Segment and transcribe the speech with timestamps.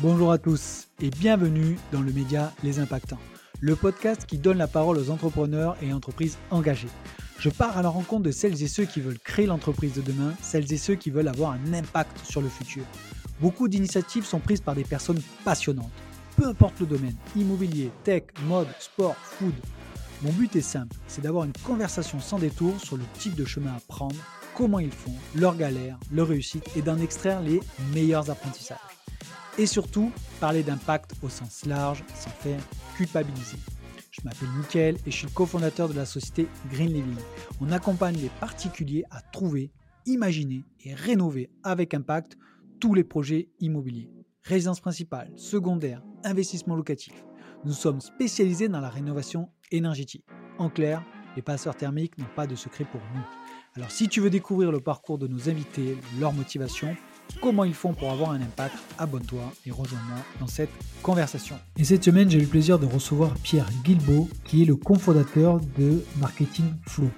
[0.00, 3.18] Bonjour à tous et bienvenue dans le média Les Impactants,
[3.60, 6.90] le podcast qui donne la parole aux entrepreneurs et entreprises engagées.
[7.38, 10.34] Je pars à la rencontre de celles et ceux qui veulent créer l'entreprise de demain,
[10.42, 12.84] celles et ceux qui veulent avoir un impact sur le futur.
[13.40, 15.90] Beaucoup d'initiatives sont prises par des personnes passionnantes,
[16.36, 19.54] peu importe le domaine, immobilier, tech, mode, sport, food.
[20.20, 23.72] Mon but est simple, c'est d'avoir une conversation sans détour sur le type de chemin
[23.74, 24.16] à prendre,
[24.54, 27.60] comment ils font, leurs galères, leurs réussites et d'en extraire les
[27.94, 28.95] meilleurs apprentissages
[29.58, 32.60] et surtout parler d'impact au sens large sans faire
[32.96, 33.58] culpabiliser.
[34.10, 37.16] Je m'appelle Mickaël et je suis le cofondateur de la société Green Living.
[37.60, 39.70] On accompagne les particuliers à trouver,
[40.06, 42.36] imaginer et rénover avec impact
[42.80, 44.10] tous les projets immobiliers.
[44.42, 47.12] Résidence principale, secondaire, investissement locatif.
[47.64, 50.24] Nous sommes spécialisés dans la rénovation énergétique.
[50.58, 51.02] En clair,
[51.34, 53.26] les passeurs thermiques n'ont pas de secret pour nous.
[53.74, 56.96] Alors si tu veux découvrir le parcours de nos invités, leur motivation,
[57.40, 60.70] comment ils font pour avoir un impact, abonne-toi et rejoins-moi dans cette
[61.02, 61.56] conversation.
[61.76, 65.60] Et cette semaine, j'ai eu le plaisir de recevoir Pierre Guilbeault, qui est le cofondateur
[65.78, 67.10] de Marketing Flow.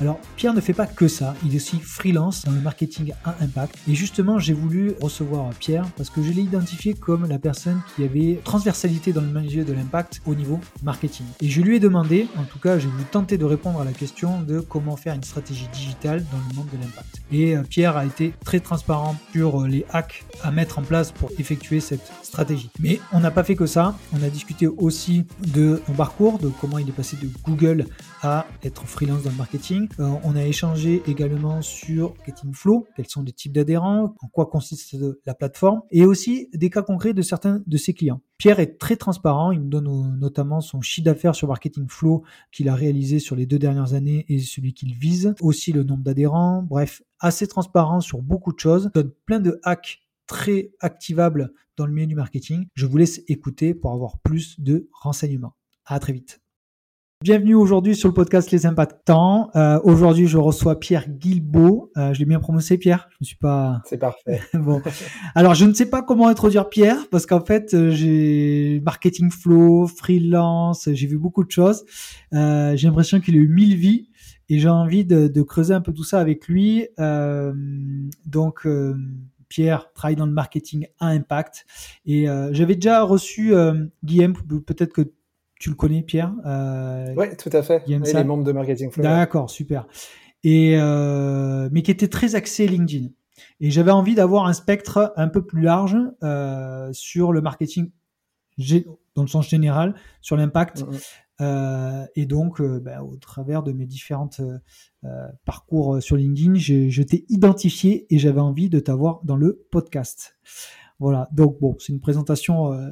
[0.00, 3.36] Alors, Pierre ne fait pas que ça, il est aussi freelance dans le marketing à
[3.40, 3.76] impact.
[3.88, 8.04] Et justement, j'ai voulu recevoir Pierre parce que je l'ai identifié comme la personne qui
[8.04, 11.26] avait transversalité dans le milieu de l'impact au niveau marketing.
[11.40, 13.92] Et je lui ai demandé, en tout cas, j'ai voulu tenter de répondre à la
[13.92, 17.22] question de comment faire une stratégie digitale dans le monde de l'impact.
[17.30, 19.16] Et euh, Pierre a été très transparent
[19.64, 22.70] les hacks à mettre en place pour effectuer cette stratégie.
[22.80, 26.48] Mais on n'a pas fait que ça, on a discuté aussi de son parcours, de
[26.60, 27.86] comment il est passé de Google
[28.22, 29.88] à être freelance dans le marketing.
[30.00, 34.46] Euh, on a échangé également sur Marketing Flow, quels sont les types d'adhérents, en quoi
[34.46, 38.20] consiste la plateforme, et aussi des cas concrets de certains de ses clients.
[38.38, 42.68] Pierre est très transparent, il nous donne notamment son chiffre d'affaires sur Marketing Flow qu'il
[42.68, 46.62] a réalisé sur les deux dernières années et celui qu'il vise, aussi le nombre d'adhérents,
[46.62, 51.92] bref, assez transparent sur beaucoup de choses, donne plein de hacks très activables dans le
[51.92, 52.66] milieu du marketing.
[52.74, 55.56] Je vous laisse écouter pour avoir plus de renseignements.
[55.86, 56.45] À très vite.
[57.22, 59.48] Bienvenue aujourd'hui sur le podcast Les Impactants.
[59.56, 61.90] Euh, aujourd'hui, je reçois Pierre Guilbeault.
[61.96, 63.08] Euh, je l'ai bien prononcé, Pierre?
[63.12, 63.80] Je ne suis pas.
[63.86, 64.42] C'est parfait.
[64.54, 64.82] bon,
[65.34, 69.86] alors je ne sais pas comment introduire Pierre parce qu'en fait, euh, j'ai marketing flow,
[69.86, 71.86] freelance, j'ai vu beaucoup de choses.
[72.34, 74.10] Euh, j'ai l'impression qu'il a eu mille vies
[74.50, 76.86] et j'ai envie de, de, creuser un peu tout ça avec lui.
[77.00, 77.54] Euh,
[78.26, 78.68] donc.
[79.48, 81.66] Pierre travaille dans le marketing à impact
[82.04, 83.54] et j'avais déjà reçu
[84.02, 84.34] Guillaume,
[84.66, 85.12] peut-être que
[85.58, 87.82] tu le connais, Pierre euh, Oui, tout à fait.
[87.86, 89.02] Il est membre de Marketing Flow.
[89.02, 89.86] D'accord, super.
[90.44, 93.08] Et euh, mais qui était très axé LinkedIn.
[93.60, 97.90] Et j'avais envie d'avoir un spectre un peu plus large euh, sur le marketing
[99.14, 100.84] dans le sens général, sur l'impact.
[101.40, 102.08] Mm-hmm.
[102.16, 104.30] et donc, ben, au travers de mes différents
[105.44, 110.38] parcours sur LinkedIn, je t'ai identifié et j'avais envie de t'avoir dans le podcast.
[110.98, 112.88] Voilà, donc bon, c'est une présentation, euh,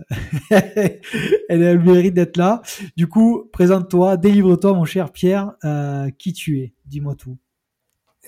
[0.50, 2.60] elle a le mérite d'être là.
[2.96, 7.38] Du coup, présente-toi, délivre-toi, mon cher Pierre, euh, qui tu es, dis-moi tout.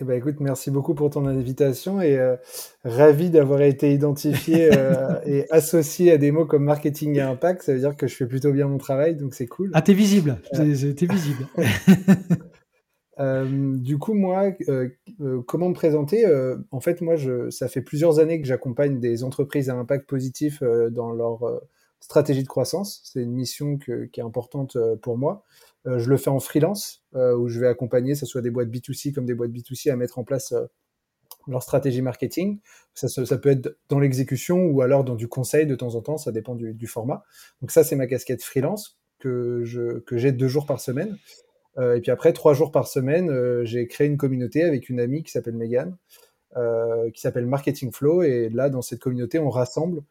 [0.00, 2.36] Eh ben, écoute, merci beaucoup pour ton invitation et euh,
[2.84, 4.70] ravi d'avoir été identifié
[5.26, 7.62] et associé à des mots comme marketing et impact.
[7.62, 9.70] Ça veut dire que je fais plutôt bien mon travail, donc c'est cool.
[9.74, 10.64] Ah, t'es visible, t'es
[11.06, 11.46] visible.
[13.18, 14.90] Euh, du coup, moi, euh,
[15.20, 16.26] euh, comment me présenter
[16.70, 20.62] En fait, moi, je, ça fait plusieurs années que j'accompagne des entreprises à impact positif
[20.90, 21.62] dans leur
[22.00, 23.00] stratégie de croissance.
[23.04, 25.44] C'est une mission qui est importante pour moi.
[25.84, 29.12] je le fais en freelance, où je vais accompagner, que ce soit des boîtes B2C
[29.12, 30.54] comme des boîtes B2C, à mettre en place
[31.48, 32.58] leur stratégie marketing.
[32.94, 36.32] Ça, peut être dans l'exécution ou alors dans du conseil de temps en temps, ça
[36.32, 37.24] dépend du, format.
[37.60, 39.64] Donc ça, c'est ma casquette freelance que
[40.12, 41.16] j'ai deux jours par semaine.
[41.78, 45.00] Euh, et puis après, trois jours par semaine, euh, j'ai créé une communauté avec une
[45.00, 45.96] amie qui s'appelle Megan,
[46.56, 48.22] euh, qui s'appelle Marketing Flow.
[48.22, 50.02] Et là, dans cette communauté, on rassemble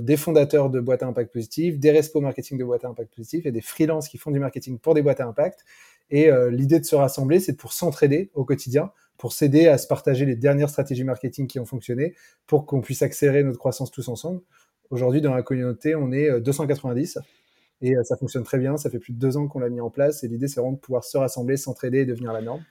[0.00, 3.46] des fondateurs de boîtes à impact positif, des respo marketing de boîtes à impact positif
[3.46, 5.64] et des freelances qui font du marketing pour des boîtes à impact.
[6.10, 10.26] Et l'idée de se rassembler, c'est pour s'entraider au quotidien, pour s'aider à se partager
[10.26, 12.14] les dernières stratégies marketing qui ont fonctionné,
[12.46, 14.42] pour qu'on puisse accélérer notre croissance tous ensemble.
[14.90, 17.18] Aujourd'hui, dans la communauté, on est 290
[17.82, 18.76] et euh, ça fonctionne très bien.
[18.76, 20.22] Ça fait plus de deux ans qu'on l'a mis en place.
[20.24, 22.62] Et l'idée, c'est vraiment de pouvoir se rassembler, s'entraider et devenir la norme.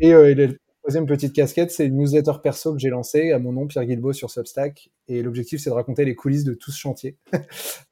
[0.00, 0.48] Et, euh, la
[0.82, 4.12] troisième petite casquette, c'est une newsletter perso que j'ai lancée à mon nom, Pierre Guilbeault,
[4.12, 4.90] sur Substack.
[5.08, 7.16] Et l'objectif, c'est de raconter les coulisses de tout ce chantier.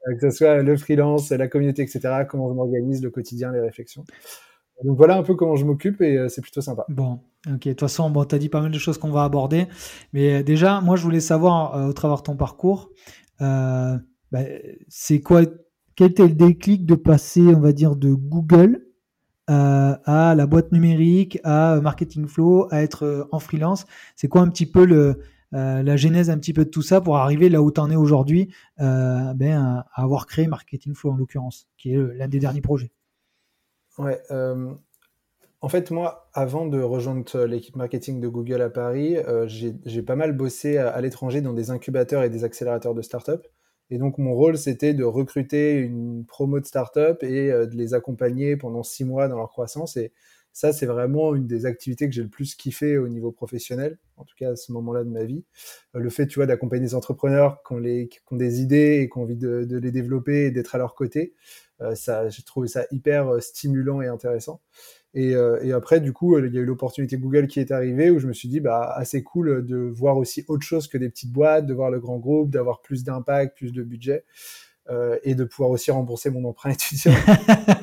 [0.06, 3.60] Euh, que ce soit le freelance, la communauté, etc., comment je m'organise, le quotidien, les
[3.60, 4.04] réflexions.
[4.82, 6.86] Donc voilà un peu comment je m'occupe et c'est plutôt sympa.
[6.88, 7.58] Bon, ok.
[7.58, 9.66] De toute façon, bon, tu as dit pas mal de choses qu'on va aborder.
[10.14, 12.90] Mais déjà, moi, je voulais savoir, au travers de ton parcours,
[13.38, 14.44] bah,
[14.88, 15.42] c'est quoi
[15.98, 18.86] quel était le déclic de passer, on va dire, de Google
[19.50, 23.84] euh, à la boîte numérique, à Marketing Flow, à être euh, en freelance?
[24.14, 24.84] C'est quoi un petit peu
[25.50, 27.96] la genèse un petit peu de tout ça pour arriver là où tu en es
[27.96, 32.92] aujourd'hui, ben, à, avoir créé Marketing Flow en l'occurrence, qui est l'un des derniers projets?
[33.98, 34.22] Ouais,
[35.60, 39.16] en fait, moi, avant de rejoindre l'équipe marketing de Google à Paris,
[39.48, 43.48] j'ai pas mal bossé à, l'étranger dans des incubateurs et des accélérateurs de start-up.
[43.90, 48.56] Et donc, mon rôle, c'était de recruter une promo de start-up et de les accompagner
[48.56, 49.96] pendant six mois dans leur croissance.
[49.96, 50.12] Et
[50.58, 54.24] ça, c'est vraiment une des activités que j'ai le plus kiffé au niveau professionnel, en
[54.24, 55.44] tout cas à ce moment-là de ma vie.
[55.94, 59.18] Euh, le fait, tu vois, d'accompagner des entrepreneurs qui ont, les, des idées et qui
[59.18, 62.68] ont envie de, de les développer et d'être à leur côté, euh, ça, j'ai trouvé
[62.68, 64.60] ça hyper euh, stimulant et intéressant.
[65.14, 68.10] Et, euh, et, après, du coup, il y a eu l'opportunité Google qui est arrivée
[68.10, 71.08] où je me suis dit, bah, assez cool de voir aussi autre chose que des
[71.08, 74.24] petites boîtes, de voir le grand groupe, d'avoir plus d'impact, plus de budget.
[74.90, 77.12] Euh, et de pouvoir aussi rembourser mon emprunt étudiant.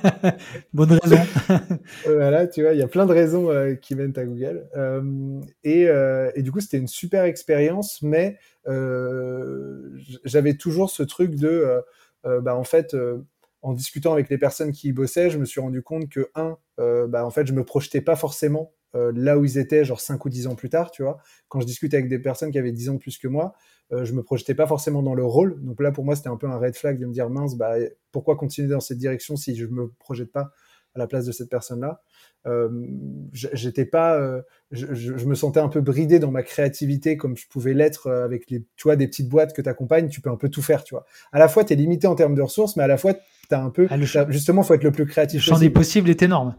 [0.74, 1.22] Bonne raison.
[2.06, 4.68] voilà, tu vois, il y a plein de raisons euh, qui mènent à Google.
[4.76, 5.88] Euh, et,
[6.36, 8.40] et, du coup, c'était une super expérience, mais
[10.24, 11.80] j'avais toujours ce truc de,
[12.24, 12.96] bah, en fait,
[13.66, 16.58] en discutant avec les personnes qui y bossaient, je me suis rendu compte que, un,
[16.78, 20.30] bah, en fait, je me projetais pas forcément là où ils étaient, genre 5 ou
[20.30, 21.18] 10 ans plus tard, tu vois.
[21.50, 23.54] Quand je discutais avec des personnes qui avaient 10 ans plus que moi,
[23.92, 25.62] euh, je me projetais pas forcément dans le rôle.
[25.64, 27.76] Donc là, pour moi, c'était un peu un red flag de me dire mince, bah,
[28.12, 30.52] pourquoi continuer dans cette direction si je me projette pas
[30.96, 32.02] à la place de cette personne-là
[32.48, 32.70] euh,
[33.34, 37.48] J'étais pas, euh, je, je, me sentais un peu bridé dans ma créativité comme je
[37.48, 40.10] pouvais l'être euh, avec les, tu vois, des petites boîtes que tu accompagnes.
[40.10, 41.06] Tu peux un peu tout faire, tu vois.
[41.32, 43.22] À la fois, tu es limité en termes de ressources, mais à la fois, tu
[43.52, 43.98] as un peu, ah,
[44.30, 45.42] justement, faut être le plus créatif.
[45.42, 46.56] Le champ des possibles est énorme.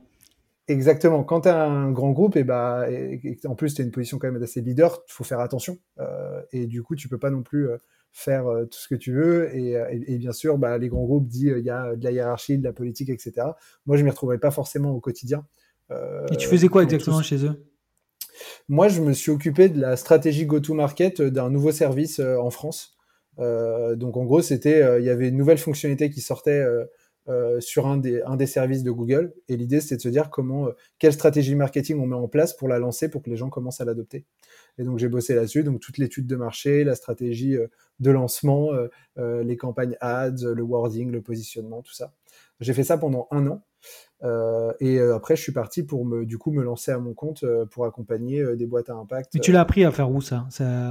[0.69, 1.23] Exactement.
[1.23, 2.87] Quand tu as un grand groupe, et bah,
[3.45, 5.79] en plus, tu as une position quand même d'assez leader, il faut faire attention.
[6.01, 7.77] Euh, et du coup, tu peux pas non plus euh,
[8.13, 9.55] faire euh, tout ce que tu veux.
[9.55, 12.11] Et, et, et bien sûr, bah, les grands groupes disent il y a de la
[12.11, 13.49] hiérarchie, de la politique, etc.
[13.87, 15.47] Moi, je m'y retrouvais pas forcément au quotidien.
[15.91, 17.65] et tu faisais quoi exactement chez eux?
[18.69, 22.99] Moi, je me suis occupé de la stratégie go-to-market d'un nouveau service en France.
[23.39, 26.67] donc, en gros, c'était il y avait une nouvelle fonctionnalité qui sortait
[27.29, 29.35] euh, sur un des, un des services de Google.
[29.49, 32.55] Et l'idée, c'était de se dire comment, euh, quelle stratégie marketing on met en place
[32.55, 34.25] pour la lancer, pour que les gens commencent à l'adopter.
[34.79, 35.65] Et donc, j'ai bossé là-dessus.
[35.65, 37.67] Donc, toute l'étude de marché, la stratégie euh,
[37.99, 38.73] de lancement,
[39.17, 42.13] les campagnes ads, le wording, le positionnement, tout ça.
[42.61, 43.63] J'ai fait ça pendant un an.
[44.81, 47.87] et après, je suis parti pour me, du coup, me lancer à mon compte pour
[47.87, 49.31] accompagner des boîtes à impact.
[49.33, 50.91] Mais tu l'as appris à faire où ça, ça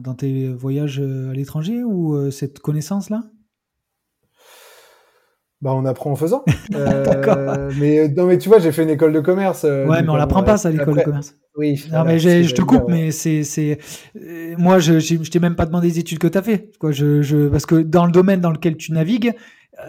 [0.00, 3.24] Dans tes voyages à l'étranger ou cette connaissance-là?
[5.62, 6.44] Bah, on apprend en faisant.
[6.74, 9.64] Euh, mais non, mais tu vois, j'ai fait une école de commerce.
[9.64, 11.36] Euh, ouais, mais on l'apprend pas ça, l'école de commerce.
[11.56, 11.82] Oui.
[11.92, 13.78] Non, mais je te coupe, mais c'est, c'est,
[14.16, 16.92] euh, moi, je, je, t'ai même pas demandé les études que tu as fait, quoi.
[16.92, 19.32] Je, je, parce que dans le domaine dans lequel tu navigues,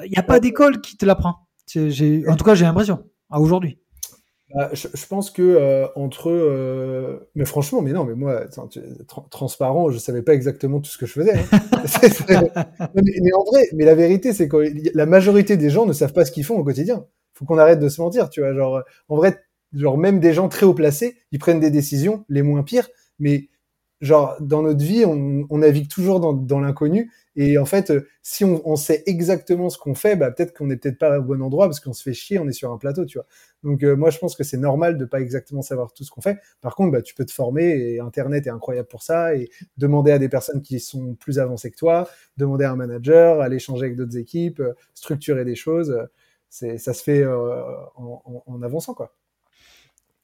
[0.05, 1.47] il n'y a pas d'école qui te l'apprend.
[1.75, 3.79] En tout cas, j'ai l'impression, à aujourd'hui.
[4.55, 8.45] Bah, je, pense que euh, entre euh, mais franchement mais non mais moi
[9.29, 11.43] transparent je savais pas exactement tout ce que je faisais hein.
[12.95, 16.23] mais, en vrai mais la vérité c'est que la majorité des gens ne savent pas
[16.23, 19.17] ce qu'ils font au quotidien faut qu'on arrête de se mentir tu vois genre en
[19.17, 19.37] vrai
[19.73, 22.87] genre même des gens très haut placés ils prennent des décisions les moins pires
[23.19, 23.49] mais
[24.01, 27.11] genre dans notre vie, on, navigue toujours dans, l'inconnu.
[27.35, 30.77] Et en fait, euh, si on, sait exactement ce qu'on fait, bah, peut-être qu'on n'est
[30.77, 33.05] peut-être pas au bon endroit parce qu'on se fait chier, on est sur un plateau,
[33.05, 33.27] tu vois.
[33.63, 36.21] Donc euh, moi, je pense que c'est normal de pas exactement savoir tout ce qu'on
[36.21, 36.39] fait.
[36.61, 40.11] Par contre, bah, tu peux te former et Internet est incroyable pour ça et demander
[40.11, 43.85] à des personnes qui sont plus avancées que toi, demander à un manager, aller échanger
[43.85, 46.07] avec d'autres équipes, euh, structurer des choses.
[46.49, 49.13] C'est, ça se fait en avançant, quoi.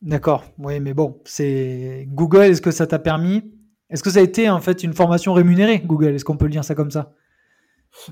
[0.01, 3.53] D'accord, oui, mais bon, c'est Google, est-ce que ça t'a permis
[3.93, 6.15] est-ce que ça a été en fait une formation rémunérée, Google?
[6.15, 7.13] Est-ce qu'on peut le dire ça comme ça?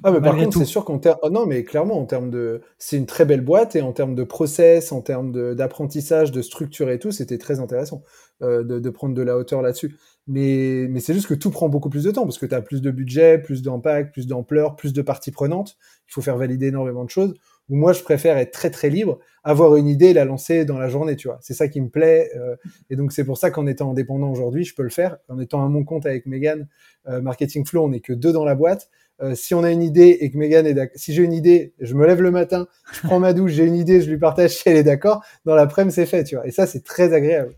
[0.04, 2.62] Ah mais par contre c'est sûr qu'en termes oh non mais clairement en termes de
[2.78, 6.92] c'est une très belle boîte et en termes de process en termes d'apprentissage de, structure
[6.92, 8.04] et tout c'était très intéressant
[8.44, 9.98] euh, de, de, prendre de la hauteur là-dessus.
[10.28, 12.62] Mais mais c'est juste que tout prend beaucoup plus de temps parce que tu as
[12.62, 15.78] plus de budget plus d'impact plus d'ampleur plus de parties prenantes.
[16.08, 17.34] Il faut faire valider énormément de choses
[17.72, 20.90] moi je préfère être très très libre, avoir une idée et la lancer dans la
[20.90, 21.40] journée, tu vois.
[21.42, 22.30] C'est ça qui me plaît.
[22.36, 22.56] Euh,
[22.90, 25.18] et donc c'est pour ça qu'en étant indépendant aujourd'hui, je peux le faire.
[25.30, 26.68] En étant à mon compte avec Megan,
[27.08, 28.90] euh, Marketing Flow, on n'est que deux dans la boîte.
[29.22, 31.74] Euh, si on a une idée et que Megan est d'accord, si j'ai une idée,
[31.80, 34.52] je me lève le matin, je prends ma douche, j'ai une idée, je lui partage
[34.52, 35.24] si elle est d'accord.
[35.46, 36.48] Dans l'après-midi, c'est fait, tu vois.
[36.48, 37.54] Et ça, c'est très agréable.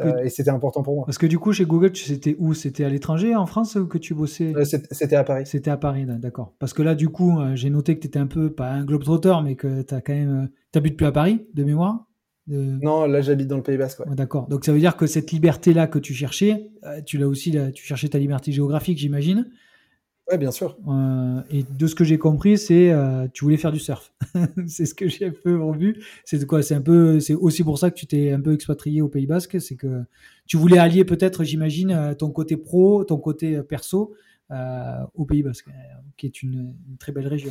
[0.00, 1.04] Euh, et c'était important pour moi.
[1.06, 2.54] Parce que du coup, chez Google, c'était où?
[2.54, 4.52] C'était à l'étranger, en France, que tu bossais?
[4.56, 5.44] Euh, C'était à Paris.
[5.46, 6.54] C'était à Paris, d'accord.
[6.58, 9.36] Parce que là, du coup, j'ai noté que tu étais un peu, pas un globetrotter,
[9.44, 10.50] mais que tu as quand même.
[10.72, 12.06] Tu habites plus à Paris, de mémoire?
[12.48, 14.02] Non, là j'habite dans le Pays Basque.
[14.08, 14.46] D'accord.
[14.46, 16.68] Donc ça veut dire que cette liberté-là que tu cherchais,
[17.04, 19.50] tu l'as aussi, là, tu cherchais ta liberté géographique, j'imagine.
[20.30, 20.76] Ouais, bien sûr.
[20.88, 24.12] Euh, et de ce que j'ai compris, c'est euh, tu voulais faire du surf.
[24.66, 26.02] c'est ce que j'ai un peu vu.
[26.24, 29.02] C'est quoi C'est un peu, c'est aussi pour ça que tu t'es un peu expatrié
[29.02, 29.60] au Pays Basque.
[29.60, 30.02] C'est que
[30.46, 34.14] tu voulais allier peut-être, j'imagine, euh, ton côté pro, ton côté perso
[35.14, 35.68] au Pays Basque,
[36.16, 37.50] qui est une, très belle région.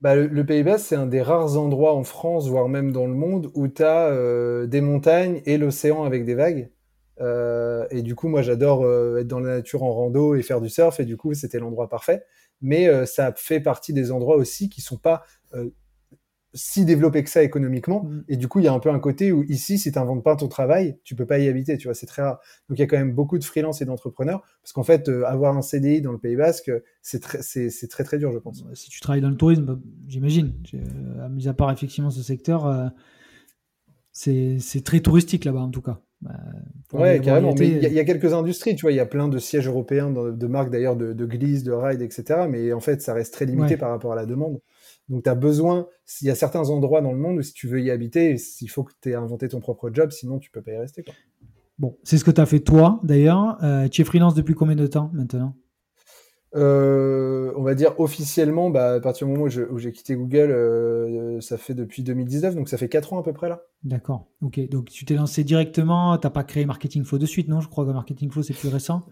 [0.00, 3.14] Bah, le, Pays Basque, c'est un des rares endroits en France, voire même dans le
[3.14, 6.70] monde, où tu as des montagnes et l'océan avec des vagues.
[7.20, 10.60] Euh, et du coup, moi, j'adore euh, être dans la nature en rando et faire
[10.60, 11.00] du surf.
[11.00, 12.24] Et du coup, c'était l'endroit parfait.
[12.60, 15.22] Mais euh, ça fait partie des endroits aussi qui sont pas
[16.54, 18.04] si développés que ça économiquement.
[18.04, 18.24] Mm.
[18.28, 20.22] Et du coup, il y a un peu un côté où ici, si tu n'inventes
[20.22, 21.78] pas ton travail, tu peux pas y habiter.
[21.78, 22.40] Tu vois, c'est très rare.
[22.68, 24.42] Donc, il y a quand même beaucoup de freelance et d'entrepreneurs.
[24.62, 28.18] Parce qu'en fait, avoir un CDI dans le Pays Basque, c'est très, c'est, très, très
[28.18, 28.64] dur, je pense.
[28.74, 30.54] Si tu travailles dans le tourisme, bah, j'imagine.
[31.30, 32.92] mis à part effectivement ce secteur,
[34.12, 36.00] c'est, c'est très touristique là-bas, en tout cas.
[36.22, 36.30] Bah,
[36.92, 37.54] ouais, carrément.
[37.58, 40.10] Mais il y, a quelques industries, tu vois, il y a plein de sièges européens
[40.10, 42.46] de, marques d'ailleurs de, de glisse, de ride, etc.
[42.48, 44.60] Mais en fait, ça reste très limité par rapport à la demande.
[45.08, 47.66] Donc, tu as besoin, s'il y a certains endroits dans le monde où si tu
[47.66, 50.62] veux y habiter, il faut que tu aies inventé ton propre job, sinon tu peux
[50.62, 51.02] pas y rester.
[51.02, 51.14] Quoi.
[51.78, 53.58] Bon, c'est ce que tu as fait toi d'ailleurs.
[53.64, 55.56] Euh, tu es freelance depuis combien de temps maintenant?
[56.54, 61.40] Euh, on va dire officiellement, bah, à partir du moment où j'ai quitté Google, euh,
[61.40, 63.62] ça fait depuis 2019, donc ça fait 4 ans à peu près là.
[63.84, 64.60] D'accord, ok.
[64.68, 67.60] Donc tu t'es lancé directement, t'as pas créé Marketing Flow de suite, non?
[67.60, 69.02] Je crois que Marketing Flow c'est plus récent.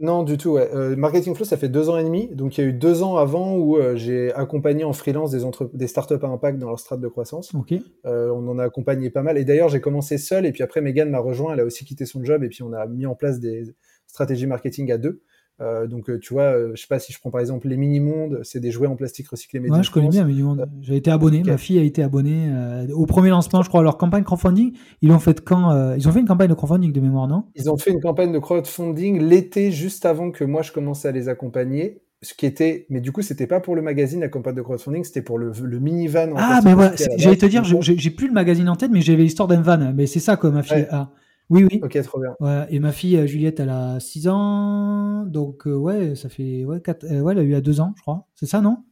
[0.00, 0.70] Non, du tout, ouais.
[0.74, 2.28] Euh, Marketing Flow, ça fait deux ans et demi.
[2.28, 5.42] Donc, il y a eu deux ans avant où j'ai accompagné en freelance des,
[5.74, 7.52] des startups à impact dans leur strate de croissance.
[7.52, 7.74] Ok.
[8.04, 9.38] on en a accompagné pas mal.
[9.38, 10.46] Et d'ailleurs, j'ai commencé seul.
[10.46, 11.52] Et puis après, Megan m'a rejoint.
[11.52, 12.44] Elle a aussi quitté son job.
[12.44, 13.74] Et puis, on a mis en place des
[14.06, 15.20] stratégies marketing à deux.
[15.60, 17.76] Euh, donc, euh, tu vois, euh, je sais pas si je prends par exemple les
[17.76, 19.60] mini-mondes, c'est des jouets en plastique recyclés.
[19.60, 20.68] Ouais, je connais bien mini-mondes.
[20.80, 22.50] J'ai été abonné, ma fille a été abonnée
[22.92, 24.72] au premier lancement, je crois, leur campagne crowdfunding.
[25.02, 27.44] Ils ont fait quand Ils ont fait une campagne de crowdfunding de mémoire, non?
[27.54, 31.12] Ils ont fait une campagne de crowdfunding l'été juste avant que moi je commence à
[31.12, 34.56] les accompagner ce qui était, mais du coup, c'était pas pour le magazine, la campagne
[34.56, 36.34] de crowdfunding, c'était pour le, le minivan.
[36.36, 39.46] ah, mais ouais, j'allais te dire, j'ai plus le magazine en tête, mais j'avais l'histoire
[39.46, 41.10] d'un van, mais c'est ça que ma fille a.
[41.50, 41.80] Oui, oui.
[41.82, 42.34] Ok, trop bien.
[42.40, 45.24] Ouais, et ma fille euh, Juliette, elle a 6 ans.
[45.24, 46.64] Donc, euh, ouais, ça fait.
[46.64, 48.26] Ouais, 4, euh, ouais, elle a eu à 2 ans, je crois.
[48.34, 48.84] C'est ça, non?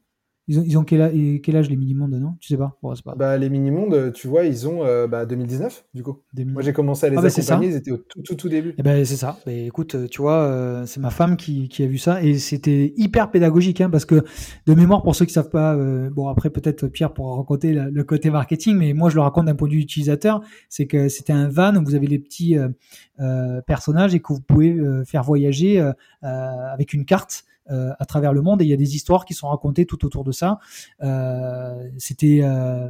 [0.48, 1.12] Ils ont, ils ont quel, âge,
[1.42, 2.34] quel âge les mini-mondes, non?
[2.40, 3.14] Tu sais pas, pas...
[3.16, 6.22] Bah, Les mini-mondes, tu vois, ils ont bah, 2019, du coup.
[6.36, 8.70] Moi, j'ai commencé à les ah, bah, accompagner, ils étaient au tout, tout, tout début.
[8.70, 9.38] Et eh ben, c'est ça.
[9.46, 13.30] Mais écoute, tu vois, c'est ma femme qui, qui, a vu ça et c'était hyper
[13.30, 14.24] pédagogique hein, parce que,
[14.66, 15.76] de mémoire, pour ceux qui savent pas,
[16.10, 19.54] bon, après, peut-être Pierre pourra raconter le, côté marketing, mais moi, je le raconte d'un
[19.56, 20.42] point de vue utilisateur.
[20.68, 22.56] C'est que c'était un van où vous avez les petits
[23.66, 25.84] personnages et que vous pouvez faire voyager
[26.22, 27.44] avec une carte.
[27.68, 30.04] Euh, à travers le monde et il y a des histoires qui sont racontées tout
[30.06, 30.60] autour de ça.
[31.02, 32.88] Euh, c'était euh,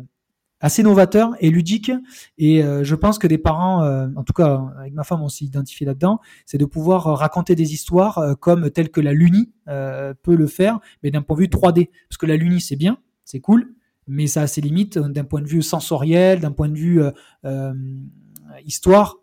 [0.61, 1.91] assez novateur et ludique
[2.37, 5.87] et je pense que des parents, en tout cas avec ma femme on s'est identifié
[5.87, 10.81] là-dedans, c'est de pouvoir raconter des histoires comme telles que la Luni peut le faire,
[11.03, 11.91] mais d'un point de vue 3D.
[12.09, 13.75] Parce que la Luni c'est bien, c'est cool,
[14.09, 17.03] mais ça a ses limites d'un point de vue sensoriel, d'un point de vue
[18.65, 19.19] histoire.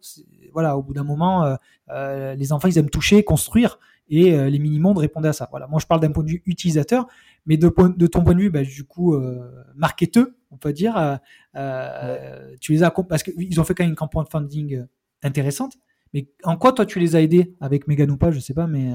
[0.54, 1.58] Voilà, au bout d'un moment,
[1.90, 3.80] les enfants ils aiment toucher, construire
[4.10, 5.48] et euh, les mini-mondes répondaient à ça.
[5.50, 7.08] Voilà, moi je parle d'un point de vue utilisateur,
[7.46, 10.98] mais de, de ton point de vue, bah, du coup, euh, marketeux, on peut dire,
[10.98, 11.16] euh,
[11.56, 14.86] euh tu les as parce qu'ils ont fait quand même une campagne de funding
[15.24, 15.74] intéressante.
[16.14, 18.68] Mais en quoi toi tu les as aidés avec Megan ou pas, je sais pas,
[18.68, 18.92] mais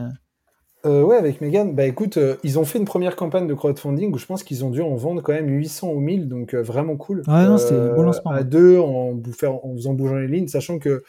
[0.87, 4.14] euh, ouais, avec Megan, bah écoute, euh, ils ont fait une première campagne de crowdfunding
[4.14, 6.62] où je pense qu'ils ont dû en vendre quand même 800 ou 1000, donc euh,
[6.62, 7.25] vraiment cool.
[7.26, 8.30] Ah non, c'était un bon lancement.
[8.30, 11.02] À deux, en, en faisant bouger les lignes, sachant que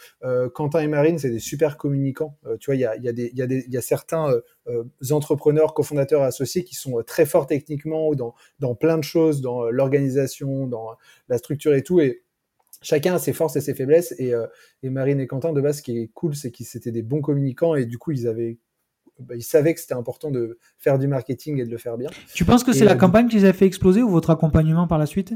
[0.55, 2.35] Quentin et Marine, c'est des super communicants.
[2.59, 4.33] tu vois, il y a, y, a y, a y a certains
[5.11, 10.65] entrepreneurs, cofondateurs associés qui sont très forts techniquement dans, dans plein de choses, dans l'organisation,
[10.65, 10.95] dans
[11.27, 11.99] la structure et tout.
[11.99, 12.23] Et
[12.81, 14.15] chacun a ses forces et ses faiblesses.
[14.17, 14.33] Et,
[14.81, 17.21] et Marine et Quentin, de base, ce qui est cool, c'est qu'ils étaient des bons
[17.21, 18.57] communicants et du coup, ils avaient
[19.19, 22.09] bah, ils savaient que c'était important de faire du marketing et de le faire bien.
[22.33, 24.88] Tu penses que c'est la euh, campagne qui les a fait exploser ou votre accompagnement
[24.88, 25.33] par la suite?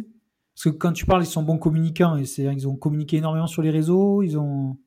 [0.56, 3.48] Parce que quand tu parles, ils sont bons communicants et c'est ils ont communiqué énormément
[3.48, 4.78] sur les réseaux, ils ont.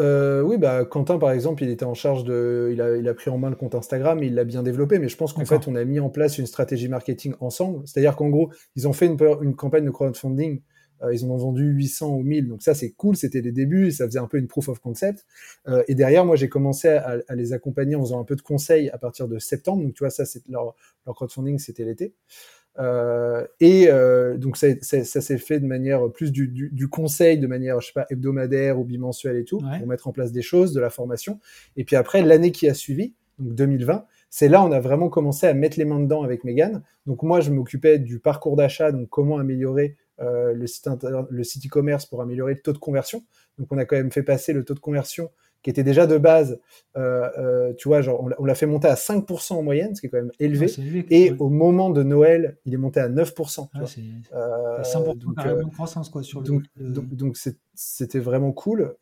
[0.00, 3.14] Euh, oui, bah Quentin par exemple, il était en charge de, il a, il a
[3.14, 4.98] pris en main le compte Instagram, et il l'a bien développé.
[4.98, 7.82] Mais je pense qu'en fait, on a mis en place une stratégie marketing ensemble.
[7.86, 10.60] C'est-à-dire qu'en gros, ils ont fait une, une campagne de crowdfunding
[11.12, 12.48] ils en ont vendu 800 ou 1000.
[12.48, 13.16] Donc ça, c'est cool.
[13.16, 13.88] C'était les débuts.
[13.88, 15.24] Et ça faisait un peu une proof of concept.
[15.68, 18.42] Euh, et derrière, moi, j'ai commencé à, à, les accompagner en faisant un peu de
[18.42, 19.82] conseils à partir de septembre.
[19.82, 20.74] Donc tu vois, ça, c'est leur,
[21.06, 22.14] leur crowdfunding, c'était l'été.
[22.78, 26.88] Euh, et euh, donc ça, ça, ça s'est fait de manière plus du, du, du,
[26.88, 30.30] conseil, de manière, je sais pas, hebdomadaire ou bimensuelle et tout, pour mettre en place
[30.30, 31.40] des choses, de la formation.
[31.76, 35.46] Et puis après, l'année qui a suivi, donc 2020, c'est là on a vraiment commencé
[35.46, 36.82] à mettre les mains dedans avec Megan.
[37.06, 40.88] Donc moi, je m'occupais du parcours d'achat, donc comment améliorer euh, le site
[41.30, 43.22] le site e-commerce pour améliorer le taux de conversion.
[43.58, 45.30] Donc on a quand même fait passer le taux de conversion
[45.62, 46.60] qui était déjà de base,
[46.96, 50.06] euh, euh, tu vois, genre, on l'a fait monter à 5% en moyenne, ce qui
[50.06, 50.70] est quand même élevé.
[51.10, 53.68] et au moment de Noël, il est monté à 9%.
[53.68, 54.00] Tu c'est
[54.32, 56.90] 100% donc, de croissance, quoi, sur donc, le...
[56.90, 57.36] Donc, donc
[57.80, 58.96] c'était vraiment cool.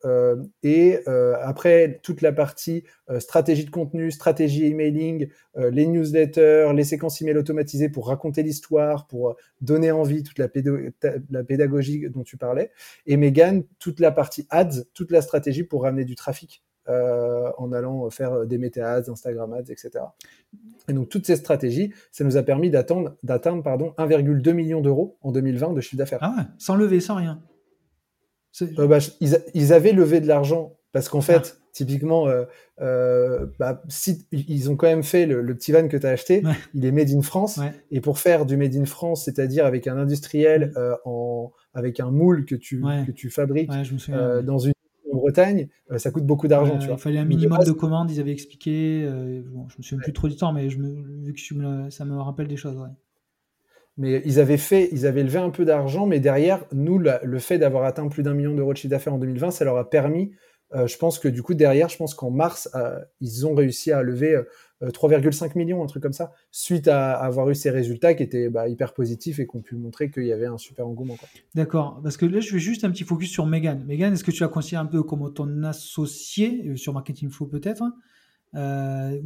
[0.61, 0.99] et
[1.41, 2.83] après, toute la partie
[3.17, 9.35] stratégie de contenu, stratégie emailing, les newsletters, les séquences email automatisées pour raconter l'histoire, pour
[9.61, 10.47] donner envie, toute la,
[11.31, 12.71] la pédagogie dont tu parlais.
[13.07, 16.63] Et Megan, toute la partie ads, toute la stratégie pour ramener du trafic.
[16.89, 20.05] Euh, en allant faire des méta ads, Instagram ads, etc.
[20.87, 23.17] Et donc toutes ces stratégies, ça nous a permis d'atteindre,
[23.61, 26.19] pardon 1,2 million d'euros en 2020 de chiffre d'affaires.
[26.21, 27.41] Ah ouais, sans lever, sans rien.
[28.61, 28.99] Euh, bah,
[29.53, 31.67] ils, avaient levé de l'argent parce qu'en fait, ah.
[31.73, 36.11] typiquement, euh, bah, si, ils ont quand même fait le, petit van que tu as
[36.11, 37.59] acheté, il est made in France.
[37.91, 40.73] Et pour faire du made in France, c'est-à-dire avec un industriel
[41.05, 43.71] en, avec un moule que tu, que tu fabriques
[44.43, 44.73] dans une
[45.11, 46.79] en Bretagne, euh, ça coûte beaucoup d'argent.
[46.79, 49.03] il fallait un minimum de commandes, ils avaient expliqué.
[49.03, 52.17] Euh, je me souviens plus trop du temps, mais je me, vu que ça me
[52.17, 52.77] rappelle des choses.
[53.97, 57.57] Mais ils avaient fait, ils avaient levé un peu d'argent, mais derrière, nous, le fait
[57.57, 60.31] d'avoir atteint plus d'un million d'euros de chiffre d'affaires en 2020, ça leur a permis
[60.75, 63.91] euh, je pense que du coup, derrière, je pense qu'en mars, euh, ils ont réussi
[63.91, 64.37] à lever
[64.81, 68.49] 3,5 euh, millions, un truc comme ça, suite à, avoir eu ces résultats qui étaient
[68.49, 71.17] bah, hyper positifs et qui ont pu montrer qu'il y avait un super engouement.
[71.55, 73.83] D'accord, parce que là, je fais juste un petit focus sur Megan.
[73.85, 77.81] Megan, est-ce que tu as considéré un peu comme ton associé sur Marketing Flow peut-être
[77.81, 77.93] hein?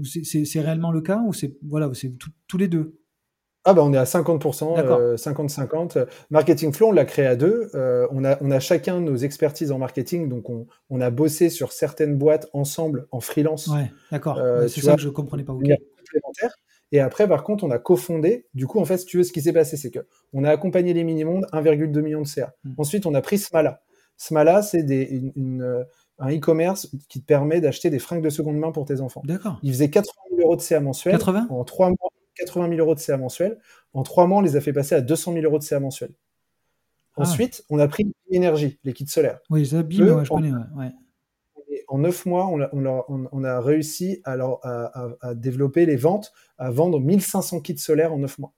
[0.03, 2.11] C'est réellement le cas ou c'est voilà, c'est
[2.47, 3.00] tous les deux?
[3.63, 5.97] Ah bah on est à 50%, 50-50.
[5.97, 7.69] Euh, marketing Flow, on l'a créé à deux.
[7.75, 11.49] Euh, on, a, on a chacun nos expertises en marketing, donc on, on a bossé
[11.49, 13.67] sur certaines boîtes ensemble en freelance.
[13.67, 14.39] Ouais, d'accord.
[14.39, 15.53] Euh, c'est ça que je comprenais pas.
[15.53, 15.77] Okay.
[16.91, 18.47] Et après, par contre, on a cofondé.
[18.53, 19.99] Du coup, en fait, si tu veux, ce qui s'est passé, c'est que
[20.33, 22.53] on a accompagné les mini-mondes, 1,2 million de CA.
[22.63, 22.73] Hmm.
[22.77, 23.81] Ensuite, on a pris Smala.
[24.17, 25.85] Smala, c'est une, une,
[26.19, 29.21] un e-commerce qui te permet d'acheter des fringues de seconde main pour tes enfants.
[29.23, 29.59] D'accord.
[29.63, 31.13] Il faisait 80 000 euros de CA mensuel.
[31.13, 32.09] 80 En trois mois.
[32.35, 33.59] 80 000 euros de CA mensuel.
[33.93, 36.11] En trois mois, on les a fait passer à 200 000 euros de CA mensuel.
[37.17, 37.21] Ah.
[37.21, 39.39] Ensuite, on a pris l'énergie, les kits solaires.
[39.50, 40.51] Oui, ça je connais.
[41.88, 44.38] En neuf mois, on a, réussi à,
[45.21, 48.53] à, développer les ventes, à vendre 1500 kits solaires en neuf mois.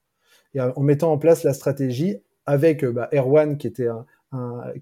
[0.53, 3.87] Et en mettant en place la stratégie avec bah, Erwan, qui était,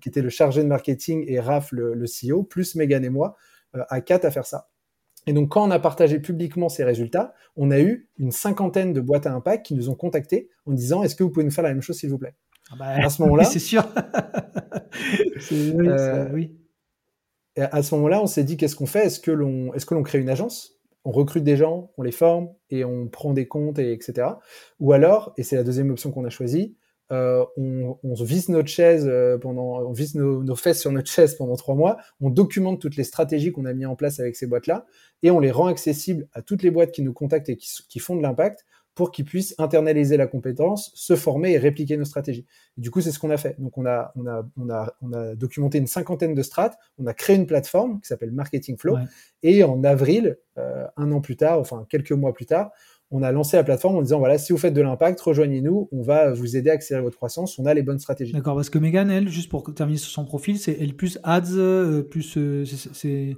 [0.02, 3.36] qui était le chargé de marketing, et Raph, le, CEO, plus Megan et moi,
[3.76, 4.70] euh, à quatre à faire ça.
[5.28, 9.02] Et donc, quand on a partagé publiquement ces résultats, on a eu une cinquantaine de
[9.02, 11.64] boîtes à impact qui nous ont contactés en disant Est-ce que vous pouvez nous faire
[11.64, 12.36] la même chose, s'il vous plaît?
[12.72, 13.44] Ah bah, À ce moment-là.
[13.46, 13.84] c'est sûr.
[15.52, 16.56] Euh, oui,
[17.56, 19.06] Et à ce moment-là, on s'est dit Qu'est-ce qu'on fait?
[19.06, 20.80] Est-ce que l'on est crée une agence?
[21.04, 24.28] On recrute des gens, on les forme et on prend des comptes, et etc.
[24.80, 26.76] Ou alors, et c'est la deuxième option qu'on a choisie,
[27.12, 31.36] euh, on, on, visse notre chaise euh, pendant, on visse nos, fesses sur notre chaise
[31.36, 34.48] pendant trois mois, on documente toutes les stratégies qu'on a mis en place avec ces
[34.48, 34.86] boîtes-là,
[35.22, 38.16] et on les rend accessibles à toutes les boîtes qui nous contactent et qui, font
[38.16, 42.46] de l'impact pour qu'ils puissent internaliser la compétence, se former et répliquer nos stratégies.
[42.78, 43.60] du coup, c'est ce qu'on a fait.
[43.60, 47.08] Donc, on a, on a, on a, on a documenté une cinquantaine de strates, on
[47.08, 48.98] a créé une plateforme qui s'appelle Marketing Flow,
[49.44, 52.72] et en avril, euh, un an plus tard, enfin quelques mois plus tard,
[53.12, 56.02] on a lancé la plateforme en disant voilà, si vous faites de l'impact, rejoignez-nous, on
[56.02, 58.32] va vous aider à accélérer votre croissance, on a les bonnes stratégies.
[58.32, 61.52] D'accord, parce que Megan, elle, juste pour terminer sur son profil, c'est elle plus ads,
[61.52, 63.36] euh, plus euh, c'est.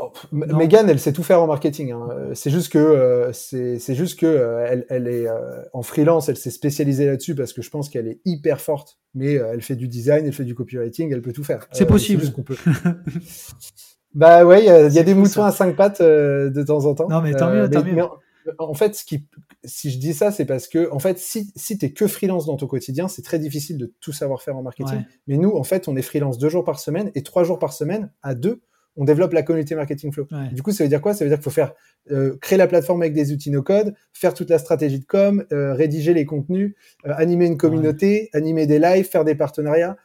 [0.00, 1.90] Oh, Megan, elle sait tout faire en marketing.
[1.90, 2.08] Hein.
[2.34, 5.26] C'est juste que euh, c'est juste que elle, elle, est
[5.72, 8.98] en freelance, elle s'est spécialisée là-dessus parce que je pense qu'elle est hyper forte.
[9.14, 11.66] Mais elle fait du design, elle fait du copywriting, elle peut tout faire.
[11.72, 12.30] C'est possible.
[12.30, 12.56] qu'on peut.
[14.14, 17.08] bah ouais, il y a, des moutons à cinq pattes de temps en temps.
[17.08, 18.04] Non mais tant mieux, tant mieux
[18.58, 19.26] en fait, ce qui,
[19.64, 22.46] si je dis ça, c'est parce que, en fait, si, si tu es que freelance
[22.46, 25.04] dans ton quotidien, c'est très difficile de tout savoir faire en marketing.
[25.26, 27.72] Mais nous, en fait, on est freelance deux jours par semaine et trois jours par
[27.72, 28.62] semaine, à deux,
[28.98, 30.26] on développe la communauté marketing flow.
[30.52, 31.14] Du coup, ça veut dire quoi?
[31.14, 31.72] Ça veut dire qu'il faut faire
[32.10, 35.44] euh, créer la plateforme avec des outils no code, faire toute la stratégie de com,
[35.52, 36.74] euh, rédiger les contenus,
[37.06, 39.96] euh, animer une communauté, animer des lives, faire des partenariats,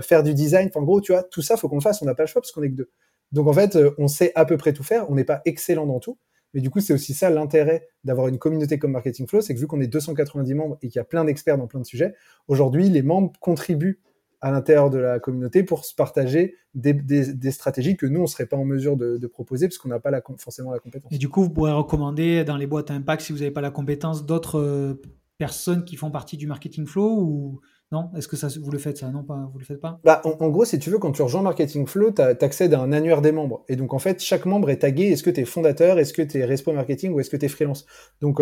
[0.00, 0.68] faire du design.
[0.68, 2.00] Enfin, en gros, tu vois, tout ça, faut qu'on le fasse.
[2.00, 2.90] On n'a pas le choix parce qu'on est que deux.
[3.32, 5.10] Donc en fait, on sait à peu près tout faire.
[5.10, 6.16] On n'est pas excellent dans tout,
[6.54, 9.60] mais du coup, c'est aussi ça l'intérêt d'avoir une communauté comme Marketing Flow, c'est que
[9.60, 12.14] vu qu'on est 290 membres et qu'il y a plein d'experts dans plein de sujets,
[12.48, 14.00] aujourd'hui, les membres contribuent
[14.40, 18.46] à l'intérieur de la communauté pour se partager des, stratégies que nous, on ne serait
[18.46, 21.12] pas en mesure de, proposer parce qu'on n'a pas forcément la compétence.
[21.12, 23.60] Et du coup, vous pourrez recommander dans les boîtes à impact, si vous n'avez pas
[23.60, 25.00] la compétence, d'autres euh,
[25.38, 27.60] personnes qui font partie du Marketing Flow ou
[27.92, 28.10] non?
[28.16, 29.10] Est-ce que ça, vous le faites ça?
[29.10, 30.00] Non, pas, vous le faites pas?
[30.02, 32.90] Bah, en, gros, si tu veux, quand tu rejoins Marketing Flow, tu accèdes à un
[32.90, 33.64] annuaire des membres.
[33.68, 35.04] Et donc, en fait, chaque membre est tagué.
[35.08, 35.98] Est-ce que tu es fondateur?
[35.98, 37.12] Est-ce que tu es Respo Marketing?
[37.12, 37.86] Ou est-ce que tu es freelance?
[38.20, 38.40] Donc,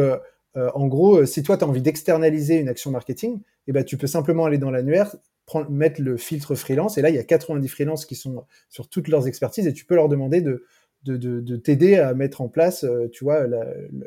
[0.57, 3.97] euh, en gros, si toi, tu as envie d'externaliser une action marketing, eh ben, tu
[3.97, 5.15] peux simplement aller dans l'annuaire,
[5.69, 9.09] mettre le filtre freelance, et là, il y a 90 freelances qui sont sur toutes
[9.09, 10.65] leurs expertises, et tu peux leur demander de,
[11.05, 13.47] de, de, t'aider à mettre en place, tu vois,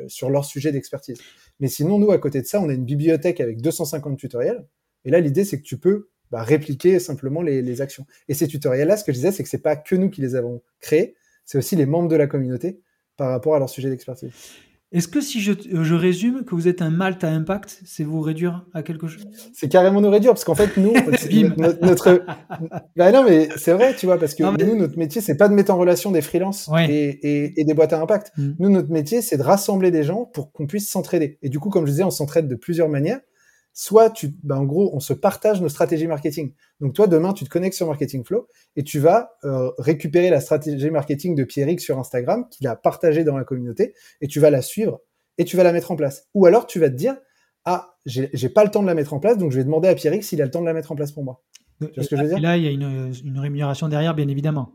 [0.07, 1.17] sur leur sujet d'expertise.
[1.59, 4.65] Mais sinon, nous, à côté de ça, on a une bibliothèque avec 250 tutoriels,
[5.05, 8.05] et là, l'idée, c'est que tu peux bah, répliquer simplement les, les, actions.
[8.27, 10.35] Et ces tutoriels-là, ce que je disais, c'est que c'est pas que nous qui les
[10.35, 12.79] avons créés, c'est aussi les membres de la communauté
[13.17, 14.31] par rapport à leur sujet d'expertise.
[14.93, 18.21] Est-ce que si je, je, résume que vous êtes un Malte à impact, c'est vous
[18.21, 19.27] réduire à quelque chose?
[19.51, 20.93] C'est carrément nous réduire parce qu'en fait nous
[21.81, 22.23] notre,
[22.95, 25.55] bah non mais c'est vrai tu vois parce que nous notre métier c'est pas de
[25.55, 28.33] mettre en relation des freelances et, et, et, des boîtes à impact.
[28.37, 28.51] Mm.
[28.59, 31.39] Nous notre métier c'est de rassembler des gens pour qu'on puisse s'entraider.
[31.41, 33.19] Et du coup comme je disais on s'entraide de plusieurs manières
[33.73, 36.53] soit tu, ben en gros, on se partage nos stratégies marketing.
[36.79, 40.39] Donc toi, demain, tu te connectes sur Marketing Flow et tu vas euh, récupérer la
[40.39, 44.51] stratégie marketing de Pierrick sur Instagram qu'il a partagée dans la communauté et tu vas
[44.51, 45.01] la suivre
[45.37, 46.27] et tu vas la mettre en place.
[46.35, 47.17] Ou alors tu vas te dire,
[47.65, 49.95] ah, j'ai pas le temps de la mettre en place, donc je vais demander à
[49.95, 51.41] Pierrick s'il a le temps de la mettre en place pour moi.
[51.79, 52.39] Tu vois ce que je veux dire?
[52.39, 54.73] Là, il y a une, une rémunération derrière, bien évidemment.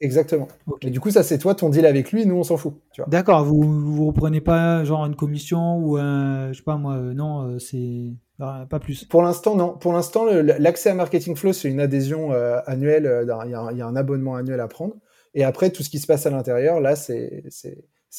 [0.00, 0.48] Exactement.
[0.82, 2.74] Et du coup, ça, c'est toi ton deal avec lui, nous, on s'en fout.
[3.06, 6.52] D'accord, vous vous reprenez pas genre une commission ou un.
[6.52, 7.58] Je sais pas, moi, euh, non, euh,
[8.38, 9.04] Pas plus.
[9.04, 9.76] Pour l'instant, non.
[9.78, 13.24] Pour l'instant, l'accès à Marketing Flow, c'est une adhésion euh, annuelle.
[13.44, 14.96] Il y, a un abonnement annuel à prendre.
[15.34, 17.42] Et après, tout ce qui se passe à l'intérieur, là, c'est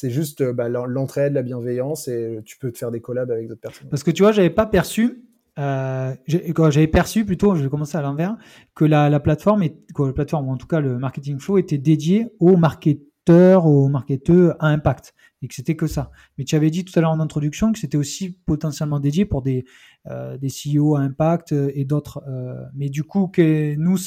[0.02, 3.88] juste bah, l'entraide, la bienveillance et tu peux te faire des collabs avec d'autres personnes.
[3.88, 5.22] Parce que tu vois, j'avais pas perçu
[5.58, 8.36] euh, j'avais perçu plutôt, je vais commencer à l'envers,
[8.74, 11.58] que la, la plateforme, est, que la plateforme, ou en tout cas le marketing flow,
[11.58, 12.56] était dédié aux
[13.28, 16.10] marketeurs, aux marketeurs à impact, et que c'était que ça.
[16.38, 19.42] Mais tu avais dit tout à l'heure en introduction que c'était aussi potentiellement dédié pour
[19.42, 19.64] des,
[20.06, 22.22] euh, des CEO à impact euh, et d'autres.
[22.28, 23.98] Euh, mais du coup, que nous,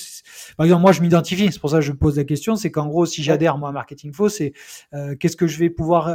[0.58, 2.88] par exemple, moi, je m'identifie, c'est pour ça que je pose la question, c'est qu'en
[2.88, 4.53] gros, si j'adhère moi à marketing flow, c'est
[4.93, 6.08] euh, qu'est-ce que je vais pouvoir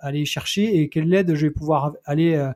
[0.00, 2.52] aller chercher et quelle aide je vais pouvoir aller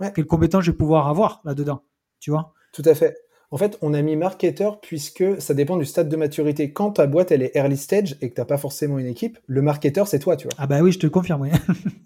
[0.00, 1.82] euh, quelles compétences je vais pouvoir avoir là-dedans,
[2.20, 2.52] tu vois?
[2.72, 3.16] Tout à fait.
[3.56, 6.72] En fait, on a mis marketeur puisque ça dépend du stade de maturité.
[6.72, 9.62] Quand ta boîte elle est early stage et que t'as pas forcément une équipe, le
[9.62, 10.52] marketeur c'est toi, tu vois.
[10.58, 11.40] Ah bah oui, je te confirme.
[11.40, 11.48] Oui.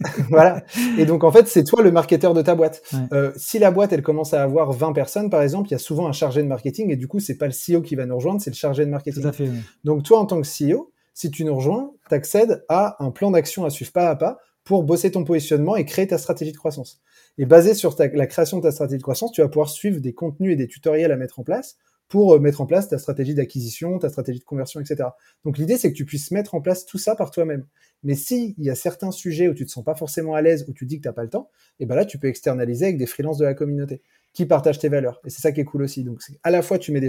[0.28, 0.62] voilà.
[0.96, 2.84] Et donc en fait, c'est toi le marketeur de ta boîte.
[3.12, 5.78] Euh, si la boîte elle commence à avoir 20 personnes par exemple, il y a
[5.78, 8.14] souvent un chargé de marketing et du coup c'est pas le CEO qui va nous
[8.14, 9.20] rejoindre, c'est le chargé de marketing.
[9.20, 9.48] Tout à fait.
[9.82, 13.32] Donc toi en tant que CEO, si tu nous rejoins, tu accèdes à un plan
[13.32, 14.38] d'action à suivre pas à pas
[14.70, 17.00] pour bosser ton positionnement et créer ta stratégie de croissance.
[17.38, 20.12] Et basé sur la création de ta stratégie de croissance, tu vas pouvoir suivre des
[20.12, 23.34] contenus et des tutoriels à mettre en place pour euh, mettre en place ta stratégie
[23.34, 25.08] d'acquisition, ta stratégie de conversion, etc.
[25.44, 27.66] Donc l'idée, c'est que tu puisses mettre en place tout ça par toi-même.
[28.04, 30.72] Mais s'il y a certains sujets où tu te sens pas forcément à l'aise, où
[30.72, 32.84] tu dis que tu n'as pas le temps, et eh ben là, tu peux externaliser
[32.84, 34.02] avec des freelances de la communauté
[34.34, 35.20] qui partagent tes valeurs.
[35.24, 36.04] Et c'est ça qui est cool aussi.
[36.04, 37.04] Donc à la fois, tu mets,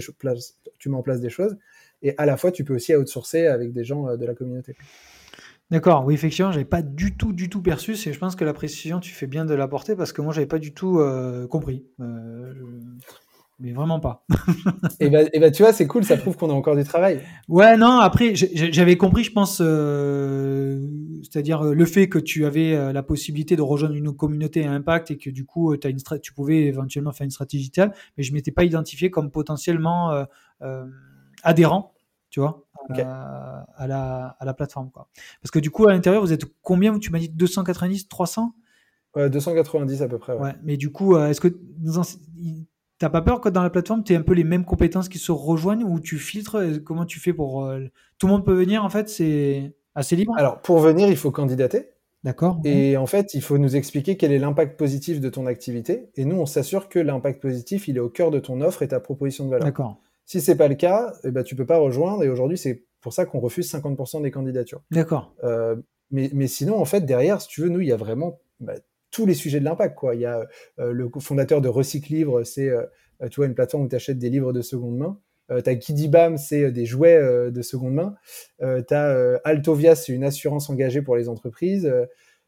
[0.80, 1.56] tu mets en place des choses,
[2.02, 4.76] et à la fois, tu peux aussi outsourcer avec des gens euh, de la communauté.
[5.72, 7.96] D'accord, oui, effectivement, j'avais pas du tout, du tout perçu.
[7.96, 10.46] C'est, je pense que la précision, tu fais bien de l'apporter parce que moi, j'avais
[10.46, 11.86] pas du tout euh, compris.
[12.02, 12.54] Euh,
[13.58, 14.26] mais vraiment pas.
[15.00, 17.22] et bah, et bah, tu vois, c'est cool, ça prouve qu'on a encore du travail.
[17.48, 20.86] Ouais, non, après, j'avais compris, je pense, euh,
[21.24, 25.18] c'est-à-dire le fait que tu avais la possibilité de rejoindre une communauté à impact et
[25.18, 28.52] que du coup, as une tu pouvais éventuellement faire une stratégie telle, mais je m'étais
[28.52, 30.26] pas identifié comme potentiellement
[31.44, 31.94] adhérent
[32.32, 34.92] tu vois, à, la, à la plateforme.
[34.92, 35.08] Quoi.
[35.42, 36.98] Parce que du coup, à l'intérieur, vous êtes combien?
[37.00, 38.54] Tu m'as dit 290, 300
[39.16, 40.34] Ouais, 290 à peu près.
[40.34, 40.54] Ouais.
[40.64, 41.50] mais du coup, euh, est-ce que
[42.98, 45.18] t'as pas peur que dans la plateforme, tu aies un peu les mêmes compétences qui
[45.18, 46.58] se rejoignent ou tu filtres?
[46.86, 47.66] Comment tu fais pour.
[47.66, 47.82] Euh,
[48.18, 50.34] tout le monde peut venir en fait C'est assez libre?
[50.38, 51.90] Alors, pour venir, il faut candidater.
[52.24, 52.62] D'accord.
[52.64, 56.12] Et en fait, il faut nous expliquer quel est l'impact positif de ton activité.
[56.16, 58.88] Et nous, on s'assure que l'impact positif, il est au cœur de ton offre et
[58.88, 59.66] ta proposition de valeur.
[59.66, 60.00] D'accord.
[60.32, 62.24] Si c'est pas le cas, eh ben, tu peux pas rejoindre.
[62.24, 64.82] Et aujourd'hui, c'est pour ça qu'on refuse 50% des candidatures.
[64.90, 65.36] D'accord.
[65.44, 65.76] Euh,
[66.10, 68.76] mais, mais, sinon, en fait, derrière, si tu veux, nous, il y a vraiment bah,
[69.12, 69.98] tous les sujets de l'impact.
[69.98, 70.16] Quoi.
[70.16, 70.48] Il y a
[70.80, 72.86] euh, le fondateur de Recycle Livre, c'est euh,
[73.28, 75.20] tu vois, une plateforme où tu achètes des livres de seconde main.
[75.52, 78.16] Euh, t'as Kidibam, c'est des jouets de seconde main.
[78.62, 81.94] Euh, t'as Altovia, c'est une assurance engagée pour les entreprises.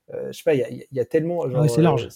[0.09, 1.49] je sais pas, il y a, y a, tellement.
[1.49, 2.07] Genre, c'est large.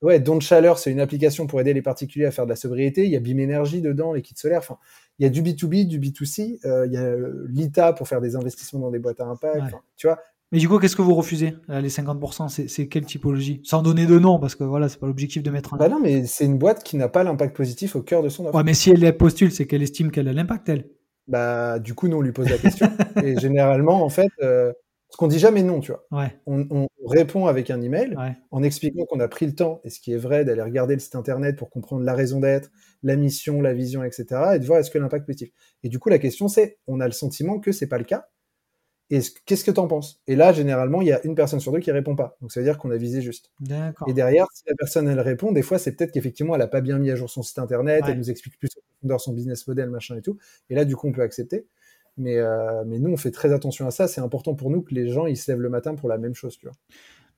[0.00, 3.04] Ouais, Don Chaleur, c'est une application pour aider les particuliers à faire de la sobriété.
[3.04, 4.60] Il y a BIM Energy dedans, les kits solaires.
[4.60, 4.78] Enfin,
[5.18, 6.64] il y a du B2B, du B2C.
[6.64, 9.74] Euh, il y a euh, l'ITA pour faire des investissements dans des boîtes à impact.
[9.96, 10.18] tu vois.
[10.52, 11.56] Mais du coup, qu'est-ce que vous refusez?
[11.68, 13.60] Les 50%, c'est quelle typologie?
[13.64, 15.76] Sans donner de nom, parce que voilà, c'est pas l'objectif de mettre un.
[15.76, 18.46] Bah non, mais c'est une boîte qui n'a pas l'impact positif au cœur de son
[18.46, 18.54] offre.
[18.54, 20.86] Ouais, mais si elle postule, c'est qu'elle estime qu'elle a l'impact, elle.
[21.26, 22.88] Bah, du coup, nous, on lui pose la question.
[23.22, 24.72] et généralement, en fait, euh,
[25.10, 26.04] ce qu'on dit jamais non, tu vois.
[26.10, 26.38] Ouais.
[26.46, 28.14] On, répond avec un email
[28.50, 31.00] en expliquant qu'on a pris le temps, et ce qui est vrai, d'aller regarder le
[31.00, 32.70] site internet pour comprendre la raison d'être,
[33.02, 35.50] la mission, la vision, etc., et de voir est-ce que l'impact positif.
[35.82, 38.26] Et du coup, la question c'est, on a le sentiment que c'est pas le cas.
[39.10, 40.20] Et qu'est-ce que tu en penses?
[40.26, 42.36] Et là, généralement, il y a une personne sur deux qui répond pas.
[42.42, 43.50] Donc, ça veut dire qu'on a visé juste.
[44.06, 46.82] Et derrière, si la personne, elle répond, des fois, c'est peut-être qu'effectivement, elle a pas
[46.82, 48.68] bien mis à jour son site internet, elle nous explique plus
[49.02, 50.36] dans son business model, machin et tout.
[50.68, 51.66] Et là, du coup, on peut accepter.
[52.18, 54.08] Mais, euh, mais nous, on fait très attention à ça.
[54.08, 56.34] C'est important pour nous que les gens, ils se lèvent le matin pour la même
[56.34, 56.74] chose, tu vois.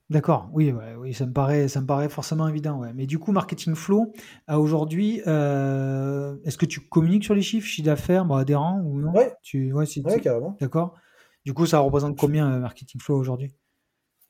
[0.08, 2.80] D'accord, oui, oui, ça me paraît, ça me paraît forcément évident.
[2.80, 2.90] Ouais.
[2.96, 4.12] Mais du coup, Marketing Flow,
[4.48, 9.12] aujourd'hui, euh, est-ce que tu communiques sur les chiffres, chiffre d'affaires, bon, adhérents ou non?
[9.12, 9.86] Ouais, tu, ouais,
[10.20, 10.56] carrément.
[10.60, 10.96] D'accord.
[11.44, 13.54] Du coup, ça représente combien euh, Marketing Flow aujourd'hui?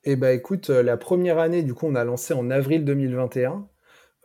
[0.03, 3.67] Eh ben, écoute, la première année, du coup, on a lancé en avril 2021.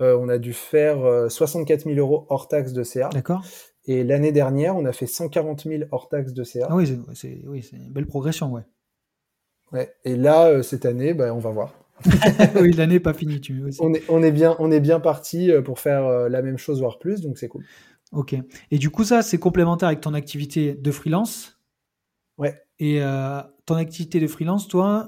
[0.01, 3.09] on a dû faire 64 000 euros hors taxe de CA.
[3.11, 3.43] D'accord.
[3.87, 6.67] Et l'année dernière, on a fait 140 000 hors taxe de CA.
[6.71, 8.63] Ah oui, c'est oui, une belle progression, ouais.
[9.73, 9.93] Ouais.
[10.05, 11.75] Et là, euh, cette année, bah, on va voir.
[12.61, 13.79] oui, l'année n'est pas finie, tu aussi.
[13.81, 16.59] On est, on est bien, on est bien parti euh, pour faire euh, la même
[16.59, 17.65] chose, voire plus, donc c'est cool.
[18.13, 18.35] Ok.
[18.71, 21.61] Et du coup, ça, c'est complémentaire avec ton activité de freelance?
[22.39, 22.55] Ouais.
[22.79, 23.01] Et
[23.65, 25.07] ton activité de freelance, toi,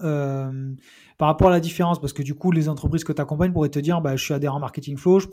[1.19, 3.69] par rapport à la différence, parce que du coup, les entreprises que tu accompagnes pourraient
[3.69, 5.27] te dire, bah, je suis adhérent Marketing Flow, je,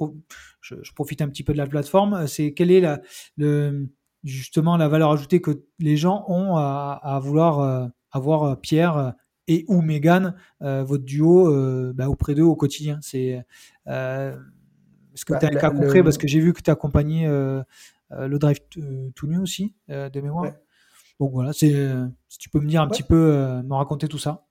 [0.61, 2.25] je, profite un petit peu de la plateforme.
[2.27, 3.01] C'est quelle est la,
[3.37, 3.87] le,
[4.23, 9.11] justement la valeur ajoutée que les gens ont à, à vouloir avoir euh, Pierre euh,
[9.47, 11.53] et ou Megan, euh, votre duo,
[11.93, 12.97] bah, auprès d'eux au quotidien?
[13.01, 13.45] C'est
[13.85, 16.01] est-ce que bah, tu as un cas concret?
[16.01, 18.57] Parce que j'ai vu que tu accompagné le Drive
[19.13, 20.51] tout nu aussi, de mémoire.
[21.19, 21.71] Donc voilà, si
[22.39, 24.44] tu peux me dire un petit peu, me raconter tout ça.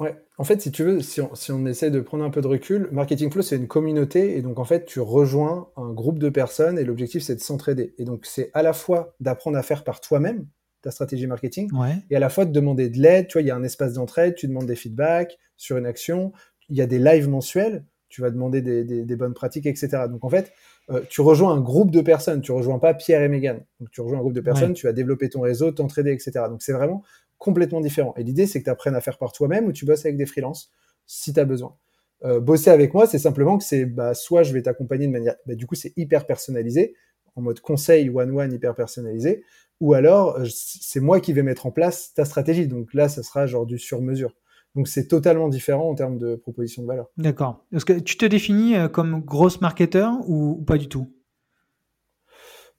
[0.00, 2.40] Ouais, en fait, si tu veux, si on, si on, essaie de prendre un peu
[2.40, 6.18] de recul, Marketing Flow, c'est une communauté, et donc en fait, tu rejoins un groupe
[6.18, 7.94] de personnes, et l'objectif, c'est de s'entraider.
[7.98, 10.46] Et donc, c'est à la fois d'apprendre à faire par toi-même,
[10.80, 11.70] ta stratégie marketing,
[12.08, 13.28] et à la fois de demander de l'aide.
[13.28, 16.32] Tu vois, il y a un espace d'entraide, tu demandes des feedbacks sur une action,
[16.70, 20.04] il y a des lives mensuels, tu vas demander des, bonnes pratiques, etc.
[20.08, 20.52] Donc en fait,
[20.90, 23.60] euh, tu rejoins un groupe de personnes, tu rejoins pas Pierre et Megan.
[23.78, 26.46] Donc tu rejoins un groupe de personnes, tu vas développer ton réseau, t'entraider, etc.
[26.48, 27.02] Donc c'est vraiment
[27.40, 28.14] complètement différent.
[28.16, 30.26] Et l'idée, c'est que tu apprennes à faire par toi-même ou tu bosses avec des
[30.26, 30.70] freelances
[31.06, 31.74] si tu as besoin.
[32.22, 35.34] Euh, bosser avec moi, c'est simplement que c'est bah, soit je vais t'accompagner de manière,
[35.46, 36.94] bah, du coup c'est hyper personnalisé,
[37.34, 39.42] en mode conseil one-one hyper personnalisé,
[39.80, 42.68] ou alors euh, c'est moi qui vais mettre en place ta stratégie.
[42.68, 44.34] Donc là, ça sera genre du sur-mesure.
[44.76, 47.08] Donc c'est totalement différent en termes de proposition de valeur.
[47.16, 47.64] D'accord.
[47.72, 51.10] Est-ce que tu te définis euh, comme grosse marketeur ou, pas du tout?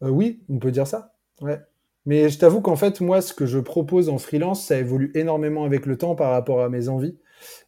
[0.03, 1.15] Euh, Oui, on peut dire ça.
[1.41, 1.59] Ouais.
[2.05, 5.65] Mais je t'avoue qu'en fait, moi, ce que je propose en freelance, ça évolue énormément
[5.65, 7.17] avec le temps par rapport à mes envies.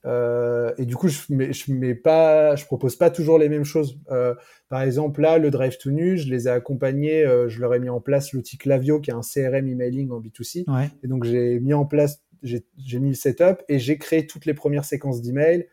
[0.06, 3.64] Euh, et du coup, je mets, je mets pas, je propose pas toujours les mêmes
[3.64, 4.00] choses.
[4.12, 4.34] Euh,
[4.70, 7.80] par exemple, là, le Drive to Nu, je les ai accompagnés, euh, je leur ai
[7.80, 10.66] mis en place l'outil Clavio, qui est un CRM emailing en B2C.
[11.04, 12.64] Et donc, j'ai mis en place, j'ai
[13.00, 15.68] mis le setup et j'ai créé toutes les premières séquences d'emails.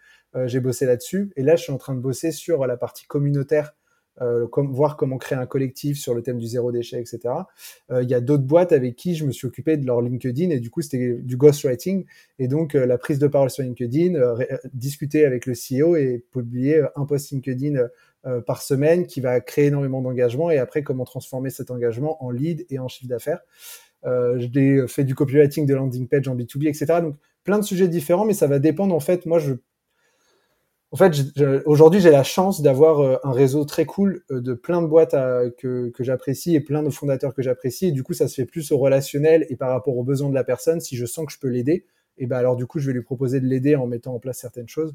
[0.47, 1.33] j'ai bossé là-dessus.
[1.37, 3.75] Et là, je suis en train de bosser sur la partie communautaire
[4.21, 7.21] euh, comme, voir comment créer un collectif sur le thème du zéro déchet, etc.
[7.91, 10.51] Euh, il y a d'autres boîtes avec qui je me suis occupé de leur LinkedIn
[10.51, 12.05] et du coup c'était du ghostwriting
[12.39, 14.21] et donc euh, la prise de parole sur LinkedIn,
[14.73, 17.87] discuter avec le CEO et publier un post LinkedIn
[18.47, 22.67] par semaine qui va créer énormément d'engagement et après comment transformer cet engagement en lead
[22.69, 23.41] et en chiffre d'affaires.
[24.07, 27.01] Euh, j'ai fait du copywriting de landing page en B2B, etc.
[27.03, 29.27] Donc plein de sujets différents, mais ça va dépendre en fait.
[29.27, 29.55] Moi, je
[30.93, 31.13] en fait,
[31.67, 35.15] aujourd'hui, j'ai la chance d'avoir euh, un réseau très cool euh, de plein de boîtes
[35.59, 37.87] que, que j'apprécie et plein de fondateurs que j'apprécie.
[37.87, 40.35] Et du coup, ça se fait plus au relationnel et par rapport aux besoins de
[40.35, 40.81] la personne.
[40.81, 41.87] Si je sens que je peux l'aider,
[42.19, 44.39] et ben alors du coup, je vais lui proposer de l'aider en mettant en place
[44.39, 44.95] certaines choses.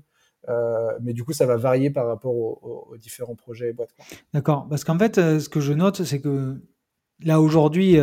[0.49, 3.95] Euh, mais du coup, ça va varier par rapport aux différents projets et boîtes.
[4.33, 4.67] D'accord.
[4.69, 6.55] Parce qu'en fait, ce que je note, c'est que
[7.23, 7.97] là aujourd'hui,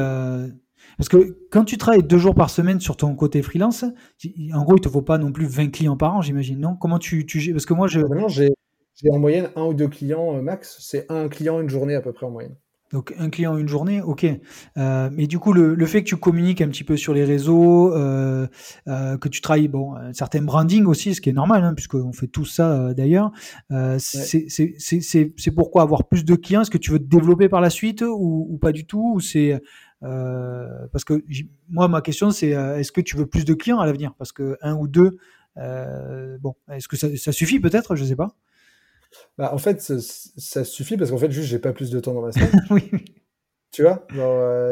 [0.99, 3.85] parce que quand tu travailles deux jours par semaine sur ton côté freelance,
[4.55, 6.77] en gros, il te faut pas non plus 20 clients par an, j'imagine, non?
[6.77, 8.01] Comment tu, tu Parce que moi, je.
[8.01, 10.77] Non, j'ai en moyenne un ou deux clients euh, max.
[10.81, 12.57] C'est un client une journée à peu près en moyenne.
[12.93, 14.27] Donc un client une journée, ok.
[14.77, 17.95] Euh, mais du coup, le, fait que tu communiques un petit peu sur les réseaux,
[17.95, 18.47] euh,
[18.87, 22.27] que tu travailles, bon, un certain branding aussi, ce qui est normal, hein, puisqu'on fait
[22.27, 23.33] tout ça d'ailleurs.
[23.71, 26.61] C'est pourquoi avoir plus de clients?
[26.61, 29.15] Est-ce que tu veux te développer par la suite ou, ou pas du tout?
[29.15, 29.59] Ou c'est
[30.03, 31.23] parce que
[31.69, 34.15] moi, ma question, c'est euh, est-ce que tu veux plus de clients à l'avenir?
[34.19, 35.19] Parce que un ou deux,
[35.59, 37.95] euh, bon, est-ce que ça, suffit peut-être?
[37.97, 38.35] Je sais pas.
[39.39, 42.23] Bah, en fait, ça, suffit parce qu'en fait, juste, j'ai pas plus de temps dans
[42.23, 42.51] ma semaine.
[42.71, 42.91] oui.
[43.71, 44.07] Tu vois,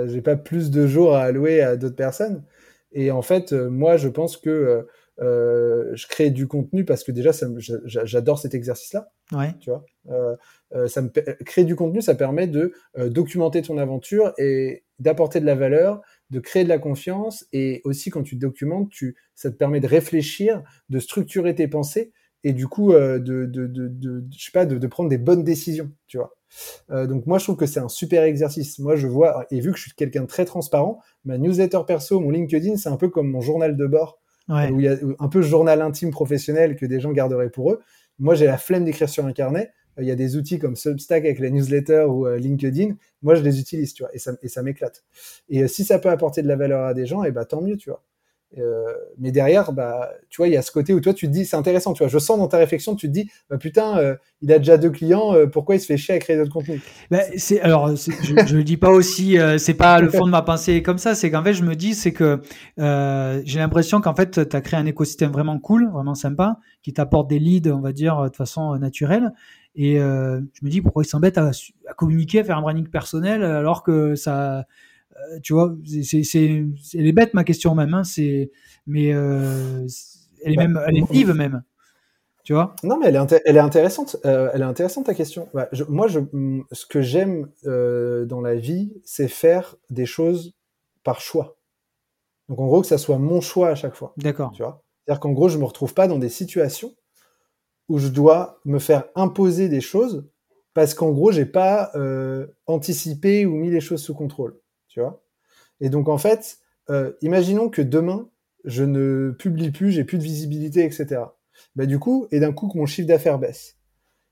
[0.09, 2.45] j'ai pas plus de jours à allouer à d'autres personnes.
[2.93, 4.87] Et en fait, moi, je pense que
[5.19, 7.31] je crée du contenu parce que déjà,
[7.85, 9.11] j'adore cet exercice-là.
[9.33, 9.55] Ouais.
[9.61, 9.87] Tu vois,
[10.89, 11.09] ça me
[11.45, 16.39] créer du contenu, ça permet de documenter ton aventure et d'apporter de la valeur, de
[16.39, 20.63] créer de la confiance et aussi quand tu documentes, tu, ça te permet de réfléchir,
[20.89, 22.13] de structurer tes pensées
[22.45, 25.43] et du coup euh, de, de, de, de, je sais pas, de, prendre des bonnes
[25.43, 27.07] décisions, tu vois.
[27.07, 28.79] donc moi, je trouve que c'est un super exercice.
[28.79, 32.21] Moi, je vois, et vu que je suis quelqu'un de très transparent, ma newsletter perso,
[32.21, 35.29] mon LinkedIn, c'est un peu comme mon journal de bord, où il y a un
[35.29, 37.81] peu journal intime professionnel que des gens garderaient pour eux.
[38.19, 39.73] Moi, j'ai la flemme d'écrire sur un carnet.
[39.99, 42.97] Il y a des outils comme Substack avec la newsletter ou LinkedIn.
[43.23, 45.05] Moi, je les utilise, tu vois, et ça, et ça m'éclate.
[45.49, 47.61] Et si ça peut apporter de la valeur à des gens, et eh ben tant
[47.61, 48.03] mieux, tu vois.
[48.59, 51.33] Euh, mais derrière, bah, tu vois, il y a ce côté où toi, tu te
[51.33, 52.09] dis, c'est intéressant, tu vois.
[52.09, 54.91] Je sens dans ta réflexion, tu te dis, bah, putain, euh, il a déjà deux
[54.91, 56.81] clients, euh, pourquoi il se fait chier à créer d'autres contenus?
[57.11, 57.21] Bah,
[57.63, 58.11] alors, je,
[58.47, 61.15] je le dis pas aussi, c'est pas le fond de ma pensée comme ça.
[61.15, 62.41] C'est qu'en fait, je me dis, c'est que
[62.77, 67.29] j'ai l'impression qu'en fait, tu as créé un écosystème vraiment cool, vraiment sympa, qui t'apporte
[67.29, 69.33] des leads, on va dire, de façon naturelle.
[69.75, 71.51] Et je me dis, pourquoi il s'embête à,
[71.87, 74.67] à communiquer, à faire un branding personnel, alors que ça
[75.21, 78.51] euh, tu vois, c'est, c'est, elle est bête ma question même, hein, c'est,
[78.87, 79.87] mais euh,
[80.45, 81.63] elle est bah, même, elle est vive même.
[82.43, 82.75] Tu vois?
[82.83, 84.17] Non, mais elle est, elle est intéressante.
[84.25, 85.49] Euh, elle est intéressante ta question.
[85.53, 86.21] Bah, moi, je,
[86.73, 90.55] ce que j'aime dans la vie, c'est faire des choses
[91.05, 91.59] par choix.
[92.49, 94.15] Donc en gros, que ça soit mon choix à chaque fois.
[94.17, 94.53] D'accord.
[94.53, 94.83] Tu vois?
[95.05, 96.95] C'est-à-dire qu'en gros, je me retrouve pas dans des situations
[97.91, 100.27] où je dois me faire imposer des choses
[100.73, 101.93] parce qu'en gros, j'ai pas
[102.67, 105.25] anticipé ou mis les choses sous contrôle tu vois.
[105.81, 106.59] Et donc en fait,
[106.91, 108.29] euh, imaginons que demain
[108.65, 111.23] je ne publie plus, j'ai plus de visibilité, etc.
[111.75, 113.77] Bah du coup, et d'un coup que mon chiffre d'affaires baisse.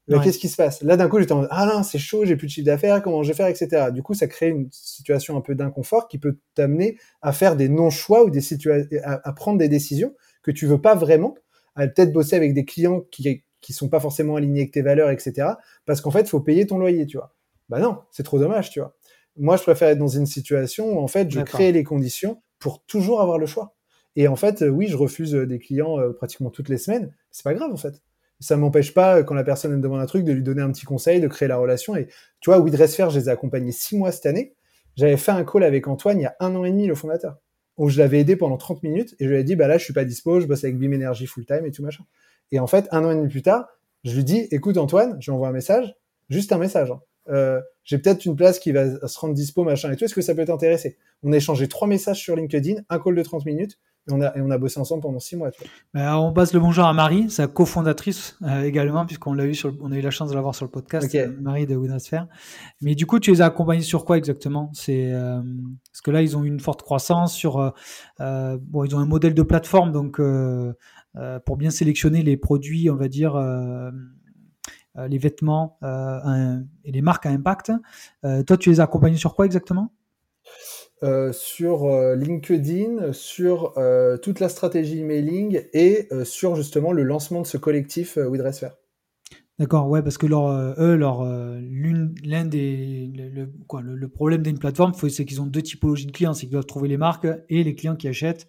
[0.06, 0.82] Bah, Qu'est-ce qui se passe?
[0.82, 3.02] Là, d'un coup, j'étais en mode, ah non, c'est chaud, j'ai plus de chiffre d'affaires,
[3.02, 3.90] comment je vais faire, etc.
[3.92, 7.68] Du coup, ça crée une situation un peu d'inconfort qui peut t'amener à faire des
[7.68, 11.34] non-choix ou des situations, à, prendre des décisions que tu veux pas vraiment,
[11.74, 15.10] à peut-être bosser avec des clients qui qui sont pas forcément alignés avec tes valeurs,
[15.10, 15.48] etc.
[15.86, 17.34] Parce qu'en fait, il faut payer ton loyer, tu vois.
[17.68, 18.94] Bah non, c'est trop dommage, tu vois.
[19.36, 22.84] Moi, je préfère être dans une situation où en fait, je crée les conditions pour
[22.84, 23.76] toujours avoir le choix.
[24.16, 27.14] Et en fait, euh, oui, je refuse euh, des clients euh, pratiquement toutes les semaines.
[27.30, 28.02] C'est pas grave en fait.
[28.40, 30.84] Ça m'empêche pas, quand la personne me demande un truc, de lui donner un petit
[30.84, 31.94] conseil, de créer la relation.
[31.96, 32.08] Et
[32.40, 34.54] tu vois, WeDressFair, je les ai accompagnés six mois cette année.
[34.96, 37.38] J'avais fait un call avec Antoine il y a un an et demi, le fondateur,
[37.76, 39.84] où je l'avais aidé pendant 30 minutes et je lui ai dit, bah là, je
[39.84, 42.04] suis pas dispo, je bosse avec Beam Energy full time et tout machin.
[42.52, 43.66] Et en fait, un an et demi plus tard,
[44.04, 45.94] je lui dis, écoute Antoine, je lui envoie un message,
[46.28, 46.90] juste un message.
[46.90, 50.04] Hein euh, j'ai peut-être une place qui va se rendre dispo, machin et tout.
[50.04, 50.98] Est-ce que ça peut t'intéresser?
[51.22, 54.36] On a échangé trois messages sur LinkedIn, un call de 30 minutes, et on a,
[54.36, 55.50] et on a bossé ensemble pendant six mois.
[55.92, 59.74] Bah, on passe le bonjour à Marie, sa cofondatrice euh, également, puisqu'on l'a eu sur,
[59.80, 62.26] on a eu la chance de l'avoir sur le podcast, euh, Marie de Winasphère.
[62.80, 64.70] Mais du coup, tu les as accompagnés sur quoi exactement?
[64.72, 65.42] C'est euh,
[65.92, 67.72] parce que là, ils ont eu une forte croissance sur,
[68.20, 70.20] euh, bon, ils ont un modèle de plateforme, donc
[71.44, 73.36] pour bien sélectionner les produits, on va dire
[74.98, 77.72] euh, les vêtements euh, et les marques à impact.
[78.24, 79.92] Euh, toi, tu les as accompagnés sur quoi exactement?
[81.30, 83.74] Sur LinkedIn, sur
[84.20, 88.72] toute la stratégie emailing et sur justement le lancement de ce collectif WeDressFair.
[89.60, 94.92] D'accord, ouais, parce que leur, eux, leur, l'un des, le, quoi, le, problème d'une plateforme,
[95.08, 97.76] c'est qu'ils ont deux typologies de clients, c'est qu'ils doivent trouver les marques et les
[97.76, 98.48] clients qui achètent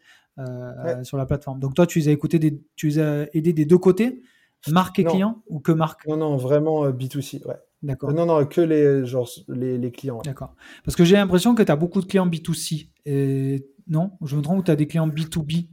[1.04, 1.60] sur la plateforme.
[1.60, 4.22] Donc toi, tu les as écoutés, des, tu les as aidés des deux côtés,
[4.68, 6.06] Marque et client ou que marque?
[6.08, 7.56] Non, non, vraiment euh, B2C, ouais.
[7.82, 8.12] D'accord.
[8.12, 10.22] Non, non, que les, genre, les, clients.
[10.24, 10.54] D'accord.
[10.84, 12.90] Parce que j'ai l'impression que tu as beaucoup de clients B2C.
[13.06, 13.66] Et...
[13.88, 14.12] Non?
[14.24, 15.68] Je me trompe ou tu as des clients B2B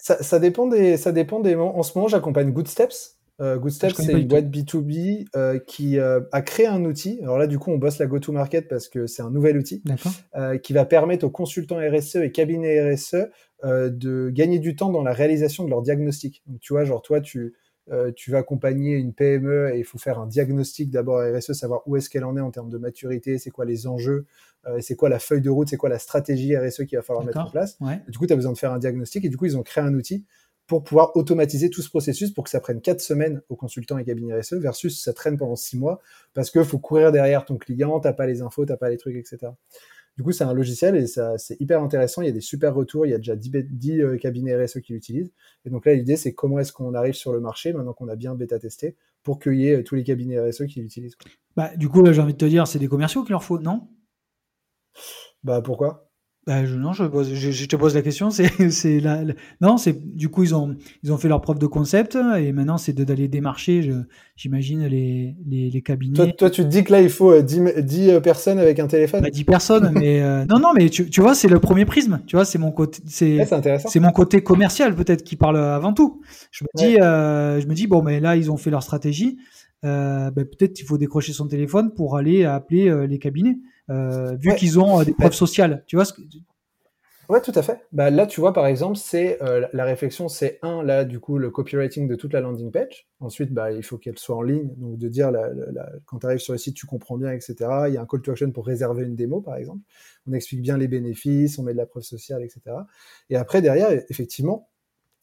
[0.00, 3.18] ça, dépend des, ça dépend des En ce moment, j'accompagne Good Steps.
[3.40, 7.18] Euh, Good Steps, c'est une boîte B2B euh, qui a créé un outil.
[7.22, 9.82] Alors là, du coup, on bosse la go-to-market parce que c'est un nouvel outil
[10.62, 13.16] qui va permettre aux consultants RSE et cabinets RSE
[13.64, 16.42] de gagner du temps dans la réalisation de leur diagnostic.
[16.46, 17.54] Donc, tu vois, genre, toi, tu,
[17.90, 21.52] euh, tu vas accompagner une PME et il faut faire un diagnostic d'abord à RSE,
[21.52, 24.26] savoir où est-ce qu'elle en est en termes de maturité, c'est quoi les enjeux,
[24.66, 27.24] euh, c'est quoi la feuille de route, c'est quoi la stratégie RSE qu'il va falloir
[27.24, 27.78] mettre en place.
[28.08, 29.82] du coup, tu as besoin de faire un diagnostic et du coup, ils ont créé
[29.82, 30.26] un outil
[30.66, 34.04] pour pouvoir automatiser tout ce processus pour que ça prenne quatre semaines aux consultants et
[34.04, 36.02] cabinets RSE versus ça traîne pendant six mois
[36.34, 39.16] parce qu'il faut courir derrière ton client, t'as pas les infos, t'as pas les trucs,
[39.16, 39.52] etc.
[40.18, 42.22] Du coup, c'est un logiciel et ça, c'est hyper intéressant.
[42.22, 43.06] Il y a des super retours.
[43.06, 45.30] Il y a déjà 10, euh, cabinets RSE qui l'utilisent.
[45.64, 48.16] Et donc là, l'idée, c'est comment est-ce qu'on arrive sur le marché maintenant qu'on a
[48.16, 51.16] bien bêta testé pour qu'il y ait euh, tous les cabinets RSE qui l'utilisent.
[51.54, 53.86] Bah, du coup, j'ai envie de te dire, c'est des commerciaux qu'il leur faut, non?
[55.44, 56.07] Bah, pourquoi?
[56.48, 58.30] Bah, je, non, je, je, te pose la question.
[58.30, 59.20] C'est, c'est la,
[59.60, 62.78] non, c'est du coup ils ont ils ont fait leur preuve de concept et maintenant
[62.78, 63.92] c'est d'aller démarcher.
[64.34, 66.14] j'imagine les, les, les, cabinets.
[66.14, 68.78] Toi, toi, tu te dis que là il faut 10, euh, 10 euh, personnes avec
[68.78, 69.20] un téléphone?
[69.20, 72.22] Bah, 10 personnes, mais euh, non, non, mais tu, tu vois, c'est le premier prisme.
[72.26, 73.46] Tu vois, c'est mon côté, c'est
[73.86, 76.22] c'est mon côté commercial peut-être qui parle avant tout.
[76.50, 79.36] Je me dis, je me dis bon, mais là ils ont fait leur stratégie.
[79.84, 83.58] Euh, bah, peut-être il faut décrocher son téléphone pour aller appeler les cabinets.
[83.90, 85.84] Euh, vu qu'ils ont euh, des preuves sociales.
[85.86, 86.22] Tu vois ce que
[87.28, 87.82] Ouais, tout à fait.
[87.92, 91.36] Bah, là, tu vois, par exemple, c'est euh, la réflexion, c'est un, là, du coup,
[91.36, 93.06] le copywriting de toute la landing page.
[93.20, 94.70] Ensuite, bah, il faut qu'elle soit en ligne.
[94.78, 97.54] Donc, de dire, la, la, quand tu arrives sur le site, tu comprends bien, etc.
[97.88, 99.80] Il y a un call to action pour réserver une démo, par exemple.
[100.26, 102.62] On explique bien les bénéfices, on met de la preuve sociale, etc.
[103.28, 104.70] Et après, derrière, effectivement,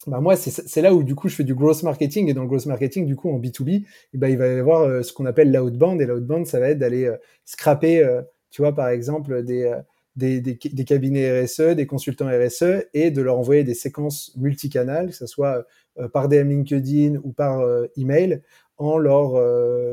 [0.06, 2.28] bah moi, c'est là où du coup je fais du growth marketing.
[2.28, 3.84] Et dans le growth marketing, du coup en B2B, et
[4.14, 6.00] eh ben, il va y avoir euh, ce qu'on appelle l'outbound.
[6.00, 9.72] Et l'outbound, ça va être d'aller euh, scraper, euh, tu vois, par exemple, des,
[10.14, 15.16] des, des, cabinets RSE, des consultants RSE et de leur envoyer des séquences multicanales, que
[15.16, 15.66] ce soit
[16.12, 17.62] par DM LinkedIn ou par
[17.96, 18.42] email,
[18.78, 19.32] en, leur,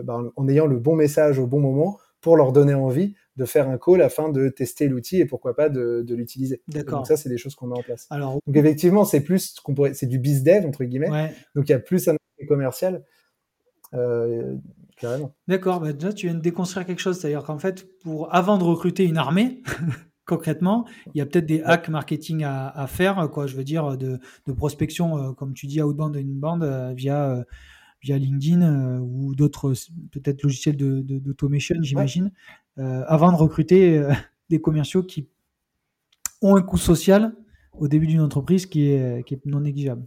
[0.04, 3.70] bah, en ayant le bon message au bon moment pour leur donner envie de faire
[3.70, 6.62] un call afin de tester l'outil et pourquoi pas de, de l'utiliser.
[6.68, 7.00] D'accord.
[7.00, 8.08] Donc ça, c'est des choses qu'on met en place.
[8.10, 11.34] Alors, donc effectivement, c'est plus qu'on pourrait, c'est du biz dev entre guillemets.
[11.56, 13.04] Donc il y a plus un aspect commercial.
[13.94, 14.56] Euh,
[14.98, 15.36] carrément.
[15.48, 15.80] D'accord.
[15.80, 19.04] Bah déjà, tu viens de déconstruire quelque chose, c'est-à-dire qu'en fait, pour avant de recruter
[19.06, 19.62] une armée.
[20.26, 23.48] concrètement, il y a peut-être des hacks marketing à, à, faire, quoi.
[23.48, 27.30] Je veux dire de, de prospection, euh, comme tu dis, outbound et inbound euh, via
[27.30, 27.44] euh,
[28.04, 29.74] via LinkedIn euh, ou d'autres
[30.12, 32.32] peut-être logiciels d'automation, de, j'imagine,
[32.78, 34.12] euh, avant de recruter euh,
[34.50, 35.30] des commerciaux qui
[36.42, 37.34] ont un coût social
[37.80, 40.06] au début d'une entreprise qui est, qui est non négligeable.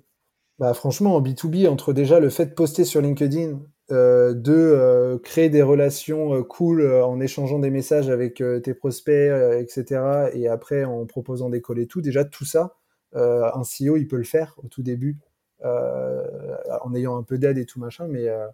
[0.59, 5.63] Bah, franchement, en B2B, entre déjà le fait de poster sur LinkedIn, de créer des
[5.63, 11.61] relations cool en échangeant des messages avec tes prospects, etc., et après en proposant des
[11.61, 12.77] calls et tout, déjà tout ça,
[13.15, 15.19] un CEO, il peut le faire au tout début
[15.65, 18.47] en ayant un peu d'aide et tout machin, mais euh,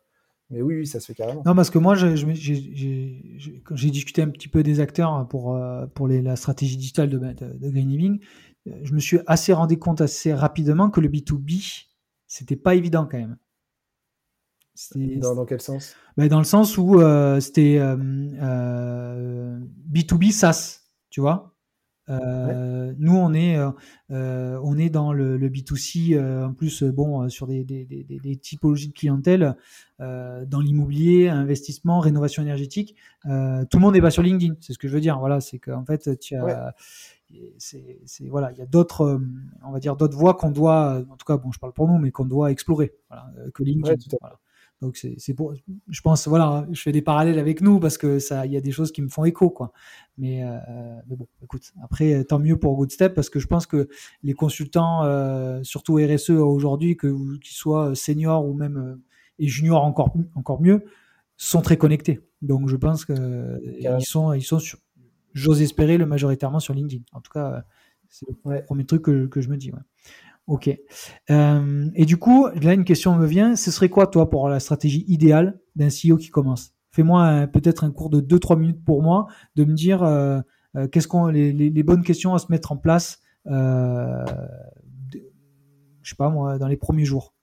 [0.50, 1.42] mais oui, ça se fait carrément.
[1.46, 6.20] Non, parce que moi, j'ai discuté un petit peu des acteurs pour, euh, pour les,
[6.20, 8.20] la stratégie digitale de, de, Green Living,
[8.66, 11.86] je me suis assez rendu compte assez rapidement que le B2B,
[12.26, 13.38] c'était pas évident quand même.
[14.94, 15.96] Dans, dans, quel sens?
[16.16, 17.00] Ben Dans le sens où
[17.40, 17.78] c'était
[19.90, 21.51] B2B SaaS, tu vois?
[22.08, 23.70] Euh, nous, on est, euh,
[24.10, 28.36] euh, on est dans le, le B2C, en plus, bon, sur des, des, des, des,
[28.36, 29.56] typologies de clientèle,
[29.98, 32.96] dans l'immobilier, investissement, rénovation énergétique.
[33.24, 35.18] tout le monde n'est pas sur LinkedIn, c'est ce que je veux dire.
[35.18, 36.74] Voilà, c'est qu'en fait, tu as,
[37.58, 39.20] c'est, voilà, il y a d'autres,
[39.64, 41.98] on va dire, d'autres voies qu'on doit, en tout cas, bon, je parle pour nous,
[41.98, 44.16] mais qu'on doit explorer, voilà, que LinkedIn.
[44.20, 44.38] voilà.
[44.82, 45.54] Donc c'est pour,
[45.88, 48.60] je pense, voilà, je fais des parallèles avec nous parce que ça, il y a
[48.60, 49.70] des choses qui me font écho, quoi.
[50.18, 50.58] Mais, euh,
[51.06, 53.88] mais bon, écoute, après tant mieux pour Goodstep parce que je pense que
[54.24, 59.00] les consultants, euh, surtout RSE aujourd'hui, que qu'ils soient seniors ou même euh,
[59.38, 60.84] et juniors encore encore mieux,
[61.36, 62.18] sont très connectés.
[62.42, 64.58] Donc je pense que ils sont ils sont
[65.32, 67.04] j'ose espérer le majoritairement sur LinkedIn.
[67.12, 67.64] En tout cas,
[68.08, 69.70] c'est le premier truc que, que je me dis.
[69.70, 69.78] Ouais.
[70.52, 70.68] Ok.
[71.30, 73.56] Euh, et du coup, là, une question me vient.
[73.56, 76.74] Ce serait quoi, toi, pour la stratégie idéale d'un CEO qui commence?
[76.90, 80.40] Fais-moi peut-être un cours de 2-3 minutes pour moi, de me dire euh,
[80.76, 84.26] euh, qu'est-ce qu'on les, les, bonnes questions à se mettre en place, euh,
[86.02, 87.34] je sais pas moi, dans les premiers jours.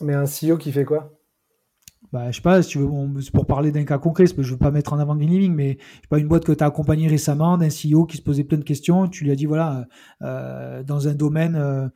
[0.00, 1.16] Mais un CEO qui fait quoi?
[2.12, 2.88] Bah, je sais pas, si tu veux,
[3.32, 6.00] pour parler d'un cas concret, je veux pas mettre en avant Green Living, mais je
[6.00, 8.58] sais pas, une boîte que tu as accompagnée récemment, d'un CEO qui se posait plein
[8.58, 9.86] de questions, tu lui as dit, voilà,
[10.22, 11.88] euh, dans un domaine, euh,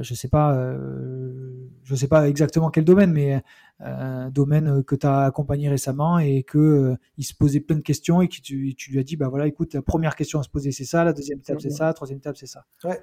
[0.00, 1.50] je sais pas, euh,
[1.84, 3.38] je sais pas exactement quel domaine, mais euh,
[3.80, 8.20] un domaine que tu as accompagné récemment et que il se posait plein de questions
[8.20, 10.48] et que tu, tu, lui as dit, bah voilà, écoute, la première question à se
[10.48, 12.64] poser c'est ça, la deuxième étape c'est ça, la troisième étape c'est ça.
[12.84, 13.00] Ouais.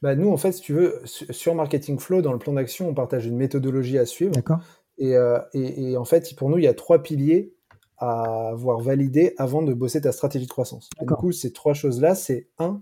[0.00, 2.94] Bah nous, en fait, si tu veux, sur Marketing Flow, dans le plan d'action, on
[2.94, 4.32] partage une méthodologie à suivre.
[4.32, 4.60] D'accord.
[4.96, 5.14] Et,
[5.52, 7.54] et, et, en fait, pour nous, il y a trois piliers
[7.98, 10.88] à avoir validés avant de bosser ta stratégie de croissance.
[11.00, 12.80] du coup, ces trois choses-là, c'est un,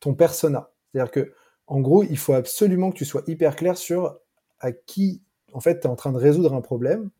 [0.00, 0.70] ton persona.
[0.92, 1.32] C'est-à-dire que
[1.66, 4.18] en gros, il faut absolument que tu sois hyper clair sur
[4.60, 7.10] à qui, en fait, tu es en train de résoudre un problème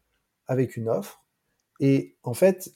[0.47, 1.25] avec une offre.
[1.81, 2.75] Et en fait,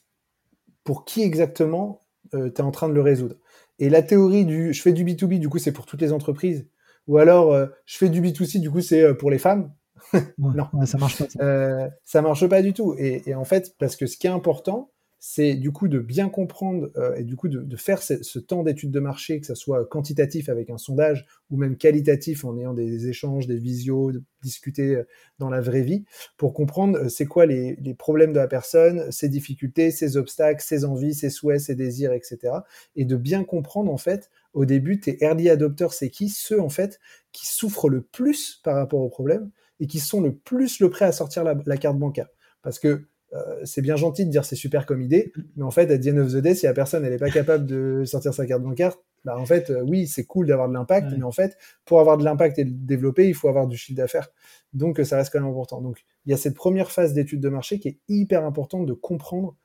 [0.83, 2.01] pour qui exactement
[2.33, 3.35] euh, tu es en train de le résoudre.
[3.79, 6.67] Et la théorie du je fais du B2B, du coup, c'est pour toutes les entreprises.
[7.07, 9.73] Ou alors, euh, je fais du B2C, du coup, c'est euh, pour les femmes.
[10.37, 11.29] non, ça marche pas.
[11.29, 11.89] Ça.
[12.03, 12.95] ça marche pas du tout.
[12.97, 16.29] Et, et, en fait, parce que ce qui est important, c'est du coup de bien
[16.29, 19.45] comprendre euh, et du coup de, de faire ce, ce temps d'étude de marché, que
[19.45, 24.13] ça soit quantitatif avec un sondage ou même qualitatif en ayant des échanges, des visios,
[24.41, 25.03] discuter euh,
[25.37, 26.05] dans la vraie vie,
[26.37, 30.63] pour comprendre euh, c'est quoi les, les, problèmes de la personne, ses difficultés, ses obstacles,
[30.63, 32.53] ses envies, ses souhaits, ses désirs, etc.
[32.95, 36.29] Et de bien comprendre en fait au début tes early adopters, c'est qui?
[36.29, 36.99] Ceux en fait
[37.33, 39.51] qui souffrent le plus par rapport au problème
[39.81, 42.27] et qui sont le plus le prêt à sortir la, la carte bancaire.
[42.61, 45.91] Parce que euh, c'est bien gentil de dire c'est super comme idée, mais en fait,
[45.91, 48.33] à the end of the day, si la personne elle est pas capable de sortir
[48.33, 51.31] sa carte bancaire, bah en fait, euh, oui, c'est cool d'avoir de l'impact, mais en
[51.31, 54.29] fait, pour avoir de l'impact et le développer, il faut avoir du chiffre d'affaires.
[54.73, 55.81] Donc, euh, ça reste quand même important.
[55.81, 58.93] Donc, il y a cette première phase d'étude de marché qui est hyper importante de
[58.93, 59.55] comprendre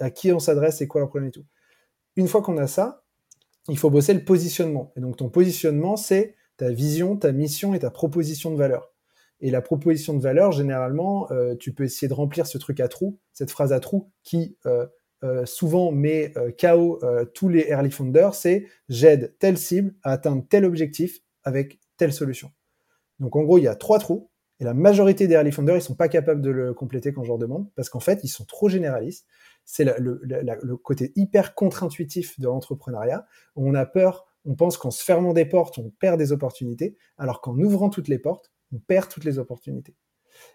[0.00, 1.44] à qui on s'adresse et quoi le problème et tout.
[2.16, 3.04] Une fois qu'on a ça,
[3.68, 4.92] il faut bosser le positionnement.
[4.96, 8.93] Et donc ton positionnement, c'est ta vision, ta mission et ta proposition de valeur.
[9.44, 12.88] Et la proposition de valeur, généralement, euh, tu peux essayer de remplir ce truc à
[12.88, 14.86] trous, cette phrase à trous qui euh,
[15.22, 16.98] euh, souvent met KO
[17.34, 22.52] tous les early founders, c'est j'aide telle cible à atteindre tel objectif avec telle solution.
[23.18, 24.30] Donc en gros, il y a trois trous.
[24.60, 27.28] Et la majorité des early founders, ils sont pas capables de le compléter quand je
[27.28, 29.26] leur demande, parce qu'en fait, ils sont trop généralistes.
[29.66, 33.26] C'est le, le, côté hyper contre-intuitif de l'entrepreneuriat.
[33.56, 37.42] On a peur, on pense qu'en se fermant des portes, on perd des opportunités, alors
[37.42, 39.94] qu'en ouvrant toutes les portes, on perd toutes les opportunités.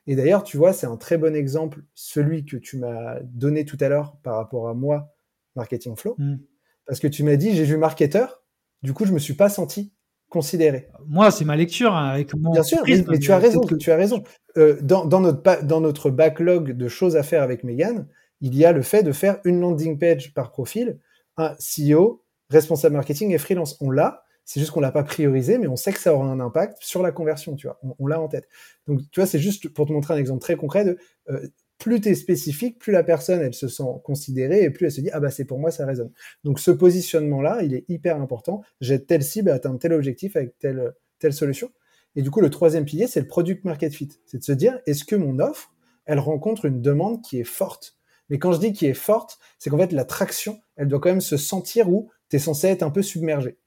[0.07, 3.77] Et d'ailleurs, tu vois, c'est un très bon exemple, celui que tu m'as donné tout
[3.79, 5.13] à l'heure par rapport à moi,
[5.55, 6.15] Marketing Flow.
[6.17, 6.37] Hmm.
[6.85, 8.43] Parce que tu m'as dit, j'ai vu marketeur,
[8.81, 9.93] du coup, je me suis pas senti
[10.29, 10.87] considéré.
[11.07, 12.51] Moi, c'est ma lecture hein, avec mon.
[12.51, 13.61] Bien sûr, mais, tu as raison.
[13.79, 14.23] Tu as raison.
[14.57, 18.07] Euh, dans, notre dans notre backlog de choses à faire avec Megan,
[18.41, 20.99] il y a le fait de faire une landing page par profil,
[21.37, 23.77] un CEO, responsable marketing et freelance.
[23.81, 24.23] On l'a.
[24.51, 27.03] C'est juste qu'on l'a pas priorisé, mais on sait que ça aura un impact sur
[27.03, 27.79] la conversion, tu vois.
[27.99, 28.49] On, l'a en tête.
[28.87, 30.97] Donc, tu vois, c'est juste pour te montrer un exemple très concret de
[31.29, 31.47] euh,
[31.77, 35.01] plus tu es spécifique, plus la personne, elle se sent considérée et plus elle se
[35.01, 36.11] dit, ah bah c'est pour moi, ça résonne.
[36.43, 38.63] Donc ce positionnement-là, il est hyper important.
[38.81, 41.69] J'ai telle cible à atteindre tel objectif avec telle, telle solution.
[42.15, 44.09] Et du coup, le troisième pilier, c'est le product market fit.
[44.25, 45.75] C'est de se dire, est-ce que mon offre,
[46.05, 47.99] elle rencontre une demande qui est forte?
[48.29, 51.09] Mais quand je dis qui est forte, c'est qu'en fait, la traction, elle doit quand
[51.09, 53.58] même se sentir où tu es censé être un peu submergé.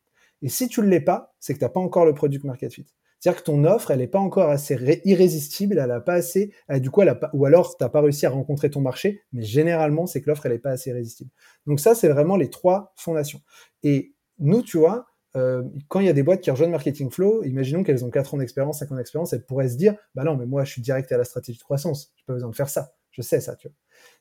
[0.42, 2.72] Et si tu ne l'es pas, c'est que tu n'as pas encore le product market
[2.72, 2.86] fit.
[3.22, 6.90] C'est-à-dire que ton offre, elle n'est pas encore assez irrésistible, elle n'a pas assez, du
[6.90, 9.42] coup, elle a pas, ou alors tu n'as pas réussi à rencontrer ton marché, mais
[9.42, 11.30] généralement, c'est que l'offre, elle n'est pas assez irrésistible.
[11.66, 13.40] Donc ça, c'est vraiment les trois fondations.
[13.84, 17.44] Et nous, tu vois, euh, quand il y a des boîtes qui rejoignent Marketing Flow,
[17.44, 20.36] imaginons qu'elles ont 4 ans d'expérience, 5 ans d'expérience, elles pourraient se dire, bah non,
[20.36, 22.68] mais moi, je suis direct à la stratégie de croissance, j'ai pas besoin de faire
[22.68, 22.94] ça.
[23.12, 23.76] Je sais ça, tu vois.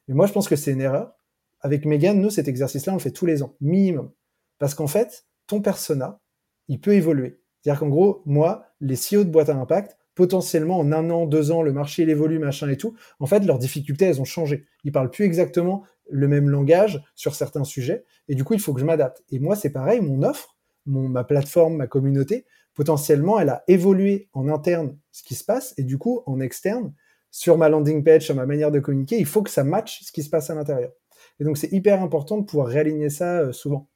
[0.08, 1.14] Mais moi, je pense que c'est une erreur.
[1.62, 4.12] Avec Megan, nous, cet exercice-là, on le fait tous les ans, minimum.
[4.60, 6.22] Parce qu'en fait, ton persona,
[6.70, 7.42] il peut évoluer.
[7.60, 11.52] C'est-à-dire qu'en gros, moi, les CEO de boîte à impact, potentiellement en un an, deux
[11.52, 14.66] ans, le marché, il évolue, machin et tout, en fait, leurs difficultés, elles ont changé.
[14.86, 18.74] Ils parlent plus exactement le même langage sur certains sujets, et du coup, il faut
[18.74, 19.24] que je m'adapte.
[19.30, 24.30] Et moi, c'est pareil, mon offre, mon, ma plateforme, ma communauté, potentiellement, elle a évolué
[24.32, 26.94] en interne ce qui se passe, et du coup, en externe,
[27.30, 30.14] sur ma landing page, sur ma manière de communiquer, il faut que ça matche ce
[30.14, 30.92] qui se passe à l'intérieur.
[31.42, 33.91] Et donc, c'est hyper important de pouvoir réaligner ça euh, souvent.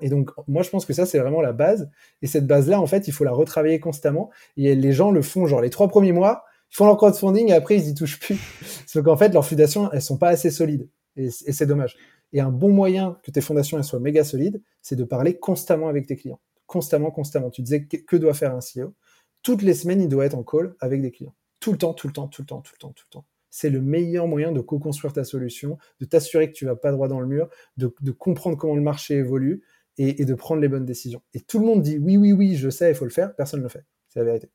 [0.00, 1.90] Et donc, moi, je pense que ça, c'est vraiment la base.
[2.22, 4.30] Et cette base-là, en fait, il faut la retravailler constamment.
[4.56, 7.52] Et les gens le font, genre, les trois premiers mois, ils font leur crowdfunding et
[7.52, 8.38] après, ils y touchent plus.
[8.86, 10.88] Sauf qu'en fait, leurs fondations, elles sont pas assez solides.
[11.16, 11.96] Et, c'est dommage.
[12.32, 15.88] Et un bon moyen que tes fondations, elles soient méga solides, c'est de parler constamment
[15.88, 16.40] avec tes clients.
[16.66, 17.50] Constamment, constamment.
[17.50, 18.94] Tu disais, que, doit faire un CEO?
[19.42, 21.34] Toutes les semaines, il doit être en call avec des clients.
[21.60, 23.24] Tout le temps, tout le temps, tout le temps, tout le temps, tout le temps
[23.50, 27.08] c'est le meilleur moyen de co-construire ta solution, de t'assurer que tu vas pas droit
[27.08, 29.62] dans le mur, de, comprendre comment le marché évolue
[29.98, 31.22] et, de prendre les bonnes décisions.
[31.34, 33.34] Et tout le monde dit oui, oui, oui, je sais, il faut le faire.
[33.34, 33.84] Personne ne le fait.
[34.08, 34.48] C'est la vérité.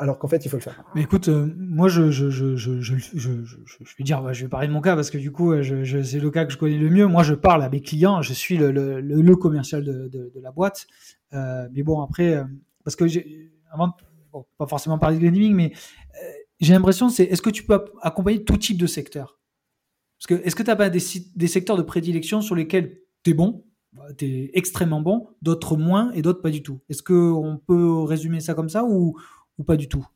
[0.00, 0.82] Alors qu'en fait, il faut le faire.
[0.94, 5.18] Mais écoute, euh, moi, je, vais dire, je vais parler de mon cas parce que
[5.18, 7.06] du coup, je, c'est le cas que je connais le mieux.
[7.06, 10.86] Moi, je parle à mes clients, je suis le, commercial de, la boîte.
[11.32, 12.44] Euh, mais bon, après, euh,
[12.84, 13.04] parce que
[13.70, 13.92] avant,
[14.32, 17.84] bon, pas forcément parler de gaming, mais euh, j'ai l'impression, c'est est-ce que tu peux
[18.02, 19.40] accompagner tout type de secteur?
[20.18, 21.02] Parce que est-ce que tu n'as pas des,
[21.34, 23.64] des secteurs de prédilection sur lesquels tu es bon?
[23.96, 26.80] Bah, tu es extrêmement bon, d'autres moins et d'autres pas du tout.
[26.90, 29.16] Est-ce qu'on peut résumer ça comme ça ou,
[29.58, 30.06] ou pas du tout?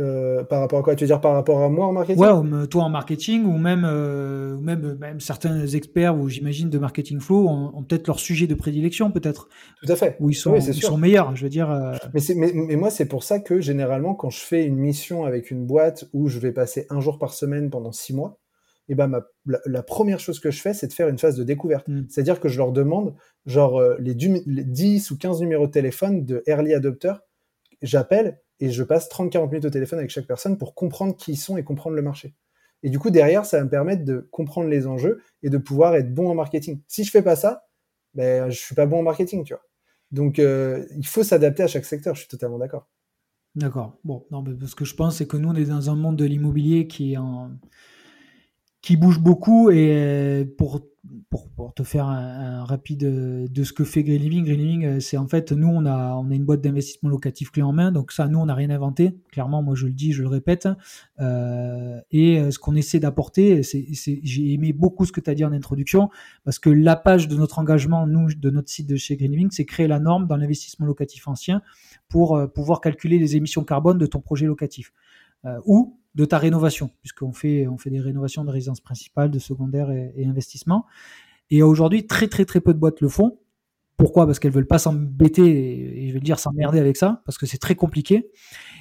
[0.00, 0.96] Euh, par rapport à quoi?
[0.96, 2.20] Tu veux dire par rapport à moi en marketing?
[2.20, 7.20] Ouais, toi en marketing ou même, euh, même, même certains experts ou j'imagine de marketing
[7.20, 9.48] flow ont, peut-être leur sujet de prédilection peut-être.
[9.80, 10.16] Tout à fait.
[10.18, 11.70] Où ils sont, ils sont meilleurs, je veux dire.
[11.70, 11.92] Euh.
[12.12, 15.52] Mais, mais, mais, moi c'est pour ça que généralement quand je fais une mission avec
[15.52, 18.40] une boîte où je vais passer un jour par semaine pendant six mois,
[18.88, 21.88] et ben la, première chose que je fais, c'est de faire une phase de découverte.
[21.88, 22.04] Mm.
[22.08, 23.14] C'est-à-dire que je leur demande,
[23.46, 27.20] genre, euh, les, 10 ou 15 numéros de téléphone de early adopters,
[27.82, 31.36] j'appelle et je passe 30-40 minutes au téléphone avec chaque personne pour comprendre qui ils
[31.36, 32.34] sont et comprendre le marché.
[32.82, 35.94] Et du coup, derrière, ça va me permettre de comprendre les enjeux et de pouvoir
[35.96, 36.82] être bon en marketing.
[36.86, 37.64] Si je fais pas ça,
[38.12, 39.62] ben, je suis pas bon en marketing, tu vois.
[40.10, 42.88] Donc, euh, il faut s'adapter à chaque secteur, je suis totalement d'accord.
[43.54, 43.98] D'accord.
[44.04, 46.16] Bon, non, mais ce que je pense, c'est que nous, on est dans un monde
[46.16, 47.52] de l'immobilier qui est en
[48.84, 50.82] qui bouge beaucoup et euh, pour,
[51.30, 55.00] pour, te faire un, rapide euh, de ce que fait Green Living, Green Living, euh,
[55.00, 57.92] c'est en fait, nous, on a, on a une boîte d'investissement locatif clé en main,
[57.92, 60.68] donc ça, nous, on n'a rien inventé, clairement, moi, je le dis, je le répète,
[61.18, 65.52] et ce qu'on essaie d'apporter, c'est, j'ai aimé beaucoup ce que tu as dit en
[65.52, 66.10] introduction,
[66.44, 69.48] parce que la page de notre engagement, nous, de notre site de chez Green Living,
[69.50, 71.62] c'est créer la norme dans l'investissement locatif ancien
[72.08, 74.92] pour pouvoir calculer les émissions carbone de ton projet locatif.
[75.64, 79.90] Ou de ta rénovation, puisqu'on fait, on fait des rénovations de résidence principale, de secondaire
[79.90, 80.86] et, investissement.
[81.50, 83.38] Et aujourd'hui, très très très peu de boîtes le font.
[83.96, 84.26] Pourquoi?
[84.26, 87.46] Parce qu'elles veulent pas s'embêter et, je vais le dire s'emmerder avec ça, parce que
[87.46, 88.30] c'est très compliqué.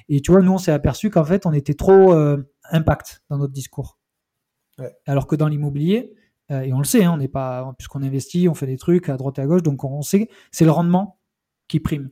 [0.09, 2.13] Et tu vois, nous, on s'est aperçu qu'en fait, on était trop
[2.71, 3.99] impact dans notre discours.
[5.05, 6.13] Alors que dans l'immobilier,
[6.49, 9.17] et on le sait, hein, on n'est pas, puisqu'on investit, on fait des trucs à
[9.17, 11.19] droite et à gauche, donc on sait, c'est le rendement
[11.67, 12.09] qui prime.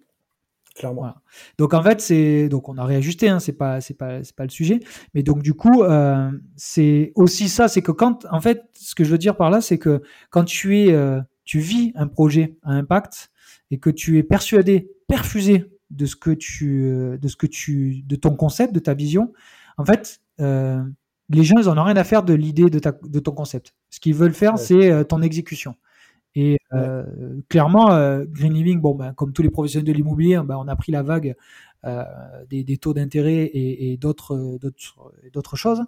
[0.76, 1.14] Clairement.
[1.58, 4.44] Donc en fait, c'est donc on a réajusté, hein, c'est pas c'est pas c'est pas
[4.44, 4.80] le sujet,
[5.14, 9.04] mais donc du coup, euh, c'est aussi ça, c'est que quand en fait, ce que
[9.04, 12.56] je veux dire par là, c'est que quand tu es euh, tu vis un projet
[12.64, 13.32] à impact
[13.70, 18.04] et que tu es persuadé, perfusé de ce que tu euh, de ce que tu
[18.06, 19.34] de ton concept, de ta vision,
[19.78, 23.20] en fait, les gens ils en ont rien à faire de l'idée de ta de
[23.20, 23.74] ton concept.
[23.90, 25.76] Ce qu'ils veulent faire, c'est ton exécution.
[26.36, 27.04] Et euh,
[27.50, 30.76] clairement, euh, Green Living, bon, ben, comme tous les professionnels de l'immobilier, ben, on a
[30.76, 31.36] pris la vague
[31.84, 32.04] euh,
[32.50, 34.60] des, des, taux d'intérêt et, et d'autres,
[35.34, 35.82] d'autres, choses.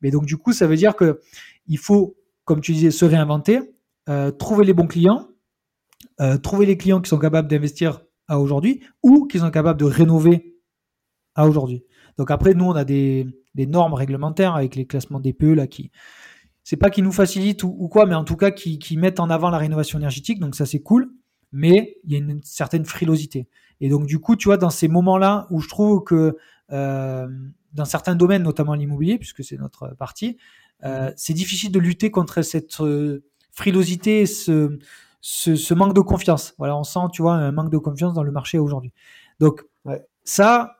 [0.00, 1.20] Mais donc, du coup, ça veut dire que
[1.66, 3.60] il faut, comme tu disais, se réinventer,
[4.08, 5.28] euh, trouver les bons clients,
[6.20, 9.84] euh, trouver les clients qui sont capables d'investir à aujourd'hui ou qui sont capables de
[9.84, 10.56] rénover
[11.34, 11.84] à aujourd'hui.
[12.16, 15.90] Donc après, nous, on a des, des normes réglementaires avec les classements DPE là qui
[16.64, 19.50] c'est pas qu'ils nous facilitent ou, quoi, mais en tout cas qui, mettent en avant
[19.50, 21.12] la rénovation énergétique, donc ça c'est cool,
[21.52, 23.46] mais il y a une, certaine frilosité.
[23.80, 26.36] Et donc du coup, tu vois, dans ces moments-là où je trouve que
[26.72, 27.28] euh,
[27.74, 30.38] dans certains domaines, notamment l'immobilier, puisque c'est notre partie,
[30.84, 34.78] euh, c'est difficile de lutter contre cette euh, frilosité, ce,
[35.20, 36.54] ce, manque de confiance.
[36.56, 38.92] Voilà, on sent, tu vois, un manque de confiance dans le marché aujourd'hui.
[39.38, 39.66] Donc
[40.24, 40.76] ça,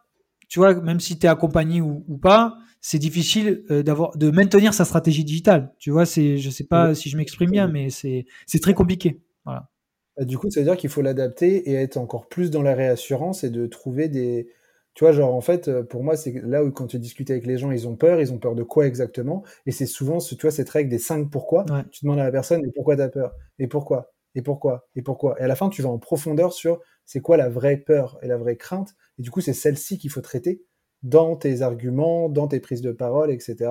[0.49, 2.57] tu vois, même si tu es accompagné ou pas,
[2.87, 5.73] c'est difficile euh, d'avoir de maintenir sa stratégie digitale.
[5.79, 9.23] Tu vois, c'est je sais pas si je m'exprime bien, mais c'est c'est très compliqué.
[9.47, 9.71] Voilà.
[10.19, 12.75] Bah, du coup, ça veut dire qu'il faut l'adapter et être encore plus dans la
[12.75, 14.49] réassurance et de trouver des
[14.93, 17.47] tu vois, genre, en fait, euh, pour moi, c'est là où quand tu discutes avec
[17.47, 18.21] les gens, ils ont peur.
[18.21, 19.43] Ils ont peur de quoi exactement?
[19.65, 21.65] Et c'est souvent, tu vois, cette règle des cinq pourquoi.
[21.91, 23.35] Tu demandes à la personne, et pourquoi t'as peur?
[23.59, 24.13] Et pourquoi?
[24.35, 24.87] Et pourquoi?
[24.95, 25.41] Et pourquoi?
[25.41, 28.29] Et à la fin, tu vas en profondeur sur c'est quoi la vraie peur et
[28.29, 28.95] la vraie crainte.
[29.19, 30.63] Et du coup, c'est celle-ci qu'il faut traiter
[31.05, 33.71] dans tes arguments, dans tes prises de parole, etc.,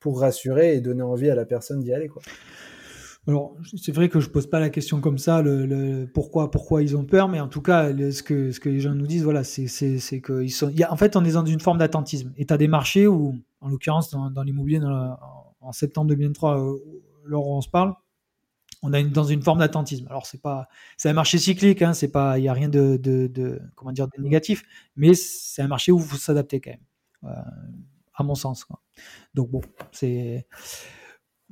[0.00, 2.10] pour rassurer et donner envie à la personne d'y aller.
[3.28, 6.96] Alors, c'est vrai que je pose pas la question comme ça, le, pourquoi, pourquoi ils
[6.96, 9.44] ont peur, mais en tout cas, ce, que, ce que les gens nous disent, voilà,
[9.44, 10.00] c'est, c'est,
[10.42, 10.72] ils sont.
[10.88, 12.32] en fait, on est dans une forme d'attentisme.
[12.38, 14.80] Et tu as des marchés où, en l'occurrence, dans, l'immobilier,
[15.60, 16.78] en septembre 2023, euh,
[17.26, 17.92] lors on se parle,
[18.82, 20.06] on une, dans une forme d'attentisme.
[20.08, 23.00] Alors c'est pas, c'est un marché cyclique, hein, c'est pas, il y a rien de,
[24.18, 24.62] négatif,
[24.96, 26.80] mais c'est un marché où il faut s'adapter quand même,
[27.24, 27.50] euh,
[28.14, 28.66] à mon sens.
[29.34, 29.60] Donc bon,
[29.92, 30.46] c'est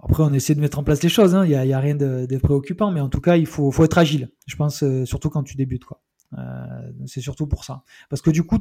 [0.01, 1.45] après on essaie de mettre en place les choses, hein.
[1.45, 4.31] il y, a, a, rien de, préoccupant, mais en tout cas il faut, être agile.
[4.47, 6.01] Je pense euh, surtout quand tu débutes, quoi.
[6.37, 8.59] Euh, c'est surtout pour ça, parce que du coup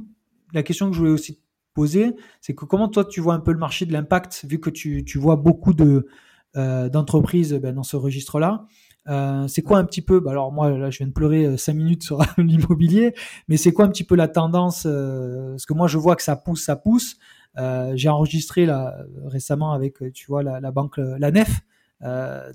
[0.53, 1.41] la question que je voulais aussi
[1.73, 4.69] poser, c'est que comment toi tu vois un peu le marché de l'impact, vu que
[4.69, 6.07] tu, vois beaucoup de
[6.57, 8.65] d'entreprises ben, dans ce registre-là.
[9.09, 11.57] Euh, c'est quoi un petit peu bah, Alors moi, là, je viens de pleurer euh,
[11.57, 13.13] cinq minutes sur l'immobilier,
[13.47, 16.35] mais c'est quoi un petit peu la tendance Parce que moi, je vois que ça
[16.35, 17.17] pousse, ça pousse.
[17.95, 18.95] J'ai enregistré là
[19.25, 21.61] récemment avec, tu vois, la, banque, la Nef,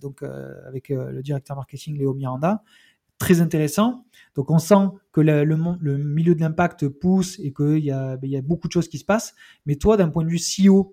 [0.01, 2.63] donc avec le directeur marketing Léo Miranda
[3.23, 4.05] très intéressant.
[4.35, 5.45] Donc on sent que le,
[5.97, 8.99] milieu de l'impact pousse et qu'il y, a, ben, y a beaucoup de choses qui
[8.99, 9.35] se passent.
[9.65, 10.93] Mais toi, d'un point de vue CEO, euh,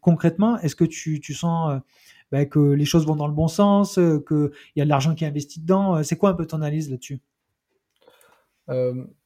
[0.00, 1.78] concrètement, est-ce que tu, sens euh,
[2.32, 5.14] bah, que les choses vont dans le bon sens, euh, qu'il y a de l'argent
[5.14, 6.02] qui est investi dedans?
[6.02, 7.20] C'est quoi un peu ton analyse là-dessus?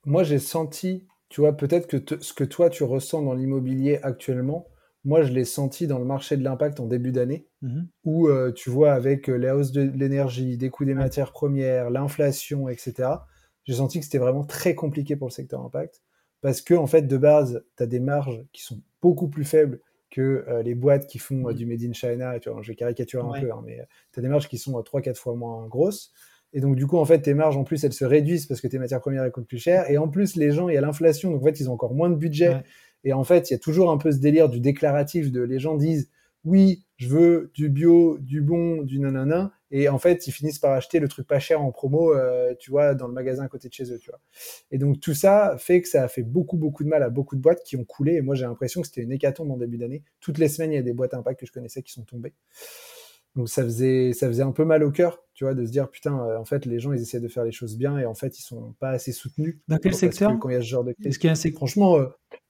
[0.05, 4.67] Moi, j'ai senti, tu vois, peut-être que ce que toi, tu ressens dans l'immobilier actuellement,
[5.03, 8.69] moi, je l'ai senti dans le marché de l'impact en début d'année, mmh où tu
[8.69, 13.09] vois, avec la hausse de l'énergie, des coûts des matières premières, l'inflation, etc.,
[13.65, 16.03] j'ai senti que c'était vraiment très compliqué pour le secteur impact
[16.41, 19.81] parce que en fait de base tu as des marges qui sont beaucoup plus faibles
[20.11, 21.55] que euh, les boîtes qui font euh, mm.
[21.55, 24.19] du made in China tu vois, je vais caricaturer un peu hein, mais euh, tu
[24.19, 26.13] as des marges qui sont 3 4 fois moins grosses.
[26.53, 28.67] Et donc du coup en fait tes marges en plus elles se réduisent parce que
[28.67, 29.89] tes matières premières elles coûtent plus cher.
[29.91, 31.95] Et en plus les gens il y a l'inflation donc en fait ils ont encore
[31.95, 32.63] moins de budget.
[33.05, 35.59] Et en fait il y a toujours un peu ce délire du déclaratif de les
[35.59, 36.11] gens disent
[36.45, 40.73] oui je veux du bio du bon du nanana et en fait, ils finissent par
[40.73, 43.69] acheter le truc pas cher en promo, euh, tu vois, dans le magasin à côté
[43.69, 44.21] de chez eux, tu vois.
[44.71, 47.37] Et donc tout ça fait que ça a fait beaucoup, beaucoup de mal à beaucoup
[47.37, 48.15] de boîtes qui ont coulé.
[48.15, 50.03] Et moi, j'ai l'impression que c'était une hécatombe en début d'année.
[50.21, 52.35] Toutes les semaines, il y a des boîtes impact que je connaissais qui sont tombées.
[53.37, 55.89] Donc ça faisait, ça faisait un peu mal au cœur, tu vois, de se dire
[55.89, 58.15] putain, euh, en fait, les gens ils essaient de faire les choses bien et en
[58.15, 59.61] fait ils sont pas assez soutenus.
[59.69, 61.37] Dans quel secteur Quand il y a ce genre de Est-ce qu'il y a un
[61.37, 62.01] secteur Franchement,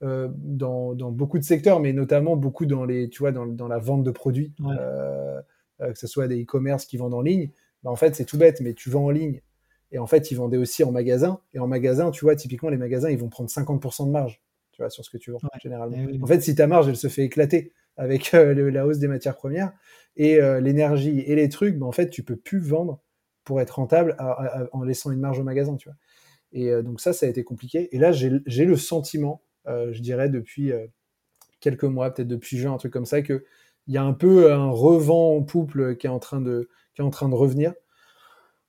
[0.03, 3.69] euh, dans, dans, beaucoup de secteurs, mais notamment beaucoup dans les, tu vois, dans, dans
[3.69, 4.55] la vente de produits.
[4.63, 5.43] Euh,
[5.81, 7.51] que ce soit des e-commerce qui vendent en ligne,
[7.83, 9.41] bah, en fait, c'est tout bête, mais tu vends en ligne.
[9.93, 11.41] Et en fait, ils vendaient aussi en magasin.
[11.53, 14.41] Et en magasin, tu vois, typiquement, les magasins, ils vont prendre 50% de marge,
[14.73, 15.97] tu vois, sur ce que tu vends, généralement.
[15.99, 19.09] Eh en fait, si ta marge, elle se fait éclater avec euh, la hausse des
[19.09, 19.73] matières premières
[20.17, 23.03] et euh, l'énergie et les trucs, bah, en fait, tu peux plus vendre
[23.45, 24.17] pour être rentable
[24.73, 25.97] en laissant une marge au magasin, tu vois.
[26.53, 27.89] Et donc ça, ça a été compliqué.
[27.97, 30.73] Et là, j'ai le sentiment, je dirais depuis
[31.59, 33.23] quelques mois, peut-être depuis juin, un truc comme ça,
[33.85, 37.03] qu'il y a un peu un revent en pouple qui est en train de, qui
[37.03, 37.73] est en train de revenir.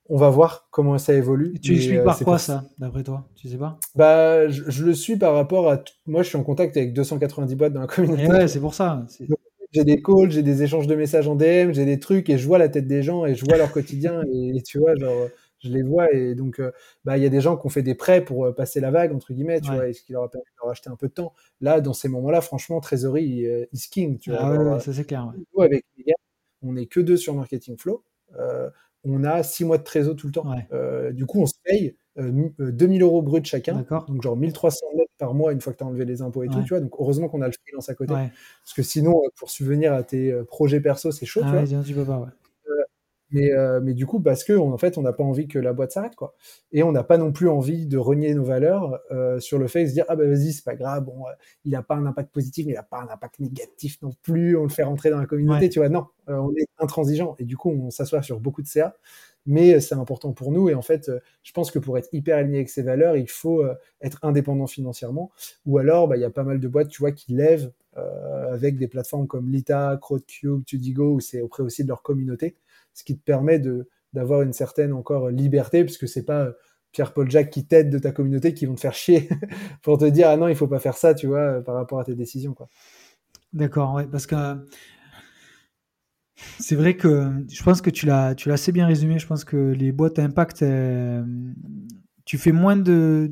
[0.08, 1.58] On va voir comment ça évolue.
[1.60, 3.28] tu expliques euh, par quoi ça, d'après toi?
[3.36, 3.78] Tu sais pas?
[3.94, 5.82] Bah, je, le suis par rapport à.
[6.06, 8.26] Moi, je suis en contact avec 290 boîtes dans la communauté.
[8.26, 9.06] ouais, c'est pour ça.
[9.72, 12.46] J'ai des calls, j'ai des échanges de messages en DM, j'ai des trucs et je
[12.46, 15.28] vois la tête des gens et je vois leur quotidien et, tu vois, genre,
[15.62, 16.72] je les vois et donc, euh,
[17.04, 18.90] bah, il y a des gens qui ont fait des prêts pour euh, passer la
[18.90, 20.96] vague entre guillemets, tu vois, et ce qui leur a permis de leur acheter un
[20.96, 21.32] peu de temps.
[21.60, 24.40] Là, dans ces moments-là, franchement, trésorerie is king, tu vois.
[24.42, 25.32] Ah ouais, ça c'est clair.
[25.58, 26.14] avec les gars,
[26.62, 28.04] on n'est que deux sur Marketing Flow
[29.04, 30.46] on a six mois de trésor tout le temps.
[30.72, 33.84] Euh, du coup, on se paye 2000 euh, euros brut chacun.
[34.08, 36.48] Donc, genre 1300 net par mois une fois que tu as enlevé les impôts et
[36.48, 36.62] tout.
[36.62, 38.12] Tu vois donc, heureusement qu'on a le freelance à côté.
[38.12, 41.40] Parce que sinon, euh, pour subvenir à tes projets perso, c'est chaud.
[41.44, 41.84] Ah tu, vois.
[41.84, 42.28] tu peux pas,
[43.32, 45.72] mais, euh, mais du coup, parce que en fait, on n'a pas envie que la
[45.72, 46.34] boîte s'arrête, quoi.
[46.70, 49.84] Et on n'a pas non plus envie de renier nos valeurs euh, sur le fait
[49.84, 51.32] de se dire ah ben vas-y, c'est pas grave, bon, euh,
[51.64, 54.56] il n'a pas un impact positif, mais il n'a pas un impact négatif non plus.
[54.56, 55.88] On le fait rentrer dans la communauté, tu vois.
[55.88, 58.94] Non, on est intransigeant et du coup, on s'assoit sur beaucoup de CA.
[59.44, 61.10] Mais c'est important pour nous et en fait,
[61.42, 63.64] je pense que pour être hyper aligné avec ces valeurs, il faut
[64.00, 65.32] être indépendant financièrement.
[65.66, 67.72] Ou alors, bah, il y a pas mal de boîtes, tu vois, qui lèvent
[68.52, 72.54] avec des plateformes comme Lita, Crowdcube, Tudigo, où c'est auprès aussi de leur communauté
[72.94, 76.52] ce qui te permet de d'avoir une certaine encore liberté, puisque c'est pas euh,
[76.92, 79.28] Pierre-Paul Jacques qui t'aide de ta communauté qui vont te faire chier
[79.82, 81.98] pour te dire ah non il faut pas faire ça tu vois euh, par rapport
[81.98, 82.68] à tes décisions quoi.
[83.52, 84.34] D'accord ouais parce que
[86.58, 89.44] c'est vrai que je pense que tu l'as tu l'as assez bien résumé je pense
[89.44, 90.28] que les boîtes à
[90.62, 91.24] euh,
[92.24, 93.30] tu fais moins de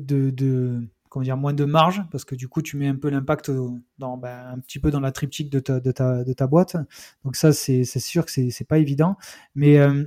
[1.11, 3.51] comment dire, moins de marge, parce que du coup, tu mets un peu l'impact
[3.97, 6.77] dans, ben, un petit peu dans la triptyque de ta, boîte.
[7.25, 9.17] Donc ça, c'est sûr que c'est pas évident.
[9.53, 10.05] Mais euh,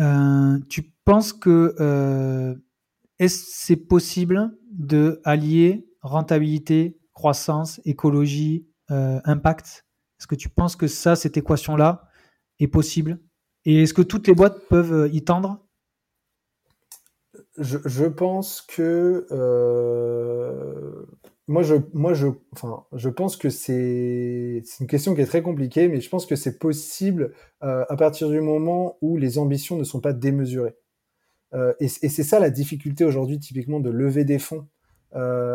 [0.00, 2.56] euh, tu penses que euh,
[3.20, 9.86] est-ce c'est possible de allier rentabilité, croissance, écologie, impact?
[10.18, 12.08] Est-ce que tu penses que ça, cette équation-là,
[12.58, 13.20] est possible?
[13.64, 15.67] Et est-ce que toutes les boîtes peuvent y tendre?
[17.58, 21.06] Je, pense que euh,
[21.46, 25.88] moi je moi je enfin je pense que c'est une question qui est très compliquée
[25.88, 27.32] mais je pense que c'est possible
[27.62, 30.76] euh, à partir du moment où les ambitions ne sont pas démesurées.
[31.54, 34.66] Euh, et, c'est ça la difficulté aujourd'hui typiquement de lever des fonds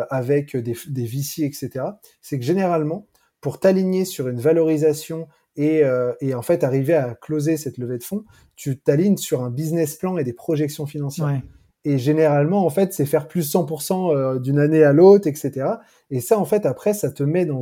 [0.09, 1.85] avec des, des VC etc
[2.21, 3.07] c'est que généralement
[3.39, 5.83] pour t'aligner sur une valorisation et,
[6.21, 8.25] et, en fait arriver à closer cette levée de fonds,
[8.55, 11.43] tu t'alignes sur un business plan et des projections financières.
[11.85, 15.67] Et généralement, en fait, c'est faire plus 100% euh, d'une année à l'autre, etc.
[16.09, 17.61] Et ça, en fait, après, ça te met dans,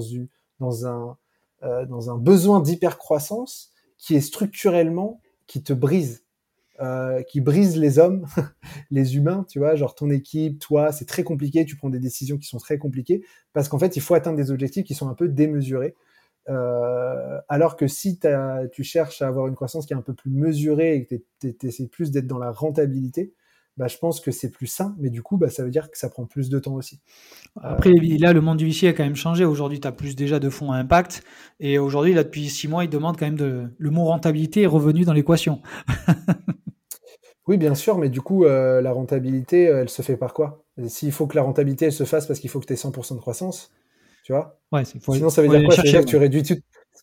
[0.85, 1.17] un,
[1.63, 6.23] euh, dans un besoin d'hypercroissance qui est structurellement, qui te brise.
[6.79, 8.25] Euh, qui brise les hommes,
[8.89, 12.39] les humains, tu vois, genre ton équipe, toi, c'est très compliqué, tu prends des décisions
[12.39, 15.13] qui sont très compliquées, parce qu'en fait, il faut atteindre des objectifs qui sont un
[15.13, 15.93] peu démesurés.
[16.49, 18.19] Euh, alors que si
[18.71, 21.67] tu cherches à avoir une croissance qui est un peu plus mesurée et que tu
[21.67, 23.31] essaies plus d'être dans la rentabilité,
[23.77, 25.97] bah, je pense que c'est plus sain, mais du coup, bah, ça veut dire que
[25.97, 26.99] ça prend plus de temps aussi.
[27.61, 29.45] Après, là, le monde du VC a quand même changé.
[29.45, 31.23] Aujourd'hui, tu as plus déjà de fonds à impact.
[31.59, 33.69] Et aujourd'hui, là, depuis six mois, ils demandent quand même de.
[33.77, 35.61] Le mot rentabilité est revenu dans l'équation.
[37.47, 40.63] oui, bien sûr, mais du coup, euh, la rentabilité, elle se fait par quoi?
[40.87, 43.15] S'il faut que la rentabilité elle se fasse parce qu'il faut que tu aies 100%
[43.15, 43.71] de croissance,
[44.23, 44.59] tu vois?
[44.71, 45.75] Ouais, Sinon, ça veut dire quoi?
[45.75, 46.43] Ça veut dire que tu réduis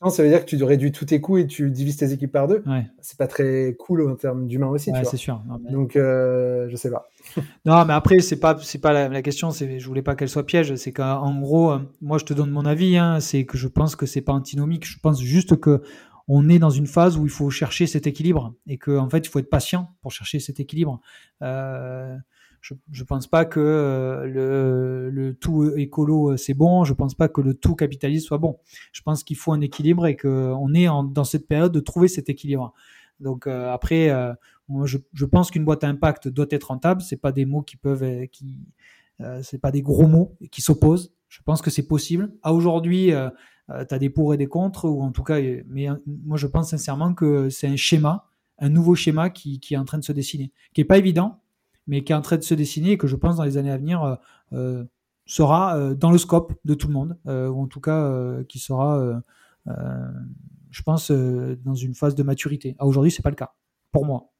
[0.00, 2.32] tout, ça veut dire que tu réduis tous tes coûts et tu divises tes équipes
[2.32, 2.62] par deux.
[3.00, 4.90] C'est pas très cool en termes d'humain aussi.
[5.04, 5.42] c'est sûr.
[5.70, 7.08] Donc, euh, je sais pas.
[7.64, 9.50] non, mais après, c'est pas, c'est pas la, question.
[9.50, 10.74] C'est, je voulais pas qu'elle soit piège.
[10.76, 12.96] C'est qu'en gros, euh, moi, je te donne mon avis.
[12.96, 14.86] Hein, c'est que je pense que c'est pas antinomique.
[14.86, 15.82] Je pense juste que
[16.28, 19.26] on est dans une phase où il faut chercher cet équilibre et qu'en en fait,
[19.26, 21.00] il faut être patient pour chercher cet équilibre.
[21.42, 22.14] Euh,
[22.60, 27.14] je ne pense pas que euh, le, le, tout écolo euh, c'est bon, je pense
[27.14, 28.58] pas que le tout capitaliste soit bon.
[28.92, 32.28] Je pense qu'il faut un équilibre et qu'on est dans cette période de trouver cet
[32.28, 32.72] équilibre.
[33.20, 34.08] Donc euh, après,
[34.84, 37.02] je, pense qu'une boîte à impact doit être rentable.
[37.02, 38.60] C'est pas des mots qui peuvent, qui,
[39.42, 41.12] c'est pas des gros mots qui s'opposent.
[41.28, 42.32] Je pense que c'est possible.
[42.42, 46.46] À aujourd'hui, tu as des pour et des contre, en tout cas, mais moi je
[46.46, 48.26] pense sincèrement que c'est un schéma,
[48.58, 51.40] un nouveau schéma qui, qui est en train de se dessiner, qui est pas évident,
[51.88, 53.72] mais qui est en train de se dessiner et que je pense dans les années
[53.72, 54.14] à venir euh,
[54.52, 54.84] euh,
[55.26, 59.20] sera euh, dans le scope de tout le monde, ou en tout cas qui sera,
[59.66, 62.76] je pense, dans une phase de maturité.
[62.78, 63.54] À aujourd'hui, c'est pas le cas,
[63.90, 64.30] pour moi.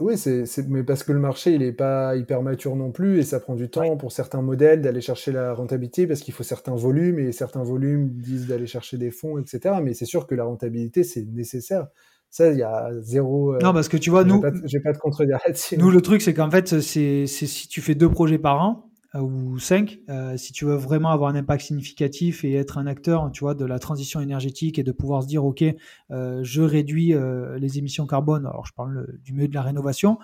[0.00, 3.22] Oui, c'est, mais parce que le marché, il n'est pas hyper mature non plus, et
[3.22, 6.74] ça prend du temps pour certains modèles d'aller chercher la rentabilité, parce qu'il faut certains
[6.74, 9.76] volumes, et certains volumes disent d'aller chercher des fonds, etc.
[9.82, 11.88] Mais c'est sûr que la rentabilité, c'est nécessaire.
[12.30, 13.56] Ça, il y a zéro.
[13.62, 14.42] non, parce que tu vois, nous.
[14.64, 15.76] J'ai pas, de contredire là-dessus.
[15.78, 19.58] Nous, le truc, c'est qu'en fait, c'est si tu fais deux projets par an, ou
[19.58, 20.00] cinq,
[20.36, 23.64] si tu veux vraiment avoir un impact significatif et être un acteur, tu vois, de
[23.64, 25.64] la transition énergétique et de pouvoir se dire, ok,
[26.10, 27.14] je réduis
[27.58, 28.44] les émissions carbone.
[28.44, 30.18] Alors, je parle du milieu de la rénovation.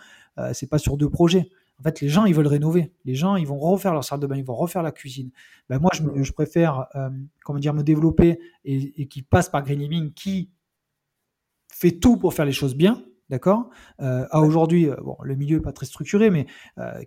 [0.53, 1.49] c'est pas sur deux projets.
[1.83, 2.93] En fait, les gens, ils veulent rénover.
[3.05, 5.33] Les gens, ils vont refaire leur salle de bain, ils vont refaire la cuisine.
[5.69, 7.11] Ben, moi, je, je préfère, euh,
[7.45, 10.49] comment dire, me développer et, qui passe par Green Living, qui
[11.83, 13.71] fait tout pour faire les choses bien, d'accord?
[14.01, 16.47] Euh, À aujourd'hui, euh, bon, le milieu n'est pas très structuré, mais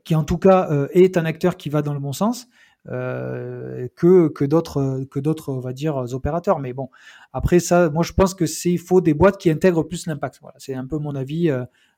[0.04, 2.48] qui en tout cas est un acteur qui va dans le bon sens.
[2.86, 6.60] que que d'autres que d'autres on va dire opérateurs.
[6.60, 6.88] Mais bon
[7.34, 10.36] après ça moi je pense que c'est il faut des boîtes qui intègrent plus l'impact.
[10.42, 11.50] Voilà c'est un peu mon avis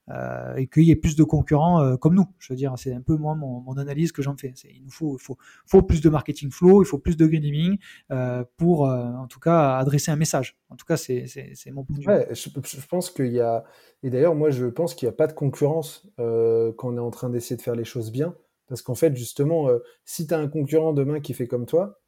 [0.09, 2.25] euh, et qu'il y ait plus de concurrents euh, comme nous.
[2.39, 4.53] Je veux dire, c'est un peu moi mon, mon analyse que j'en fais.
[4.63, 7.77] Il nous faut, faut, faut, plus de marketing flow, il faut plus de greening
[8.11, 10.57] euh, pour, en tout cas, adresser un message.
[10.69, 11.25] En tout cas, c'est
[11.73, 12.07] mon point de vue.
[12.07, 13.65] Ouais, je, je, pense qu'il y a,
[14.01, 17.11] et d'ailleurs, moi, je pense qu'il n'y a pas de concurrence quand on est en
[17.11, 18.33] train d'essayer de faire les choses bien.
[18.67, 19.67] Parce qu'en fait, justement,
[20.05, 21.99] si tu as un concurrent demain qui fait comme toi,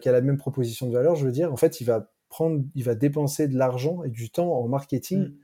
[0.00, 2.62] qui a la même proposition de valeur, je veux dire, en fait, il va prendre,
[2.76, 5.30] il va dépenser de l'argent et du temps en marketing.
[5.30, 5.34] Mm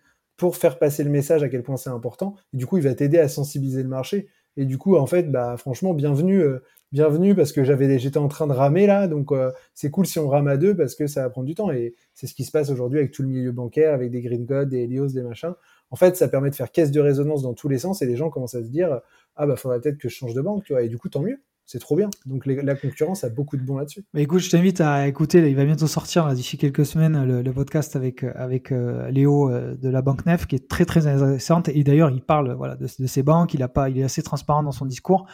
[0.41, 2.35] pour faire passer le message à quel point c'est important.
[2.55, 4.29] Et du coup, il va t'aider à sensibiliser le marché.
[4.57, 8.29] Et du coup, en fait, bah, franchement, bienvenue, euh, bienvenue parce que j'avais, j'étais en
[8.29, 9.07] train de ramer là.
[9.07, 11.55] Donc, euh, c'est cool si on rame à deux parce que ça va prendre du
[11.55, 11.71] temps.
[11.71, 14.47] Et c'est ce qui se passe aujourd'hui avec tout le milieu bancaire, avec des Green
[14.47, 15.53] Code, des Helios, des machins.
[15.91, 18.17] En fait, ça permet de faire caisse de résonance dans tous les sens et les
[18.17, 19.03] gens commencent à se dire,
[19.37, 20.83] ah bah, faudrait peut-être que je change de banque, tu vois.
[20.83, 21.39] Et du coup, tant mieux
[21.71, 22.11] c'est trop bien.
[22.27, 24.05] Donc la concurrence a beaucoup de bons là-dessus.
[24.13, 27.95] Mais écoute, je t'invite à écouter, il va bientôt sortir d'ici quelques semaines le, podcast
[27.95, 31.69] avec, avec euh, Léo euh, de la Banque Nef qui est très très intéressante.
[31.69, 34.21] Et d'ailleurs, il parle voilà, de, de ses banques, il, a pas, il est assez
[34.21, 35.27] transparent dans son discours.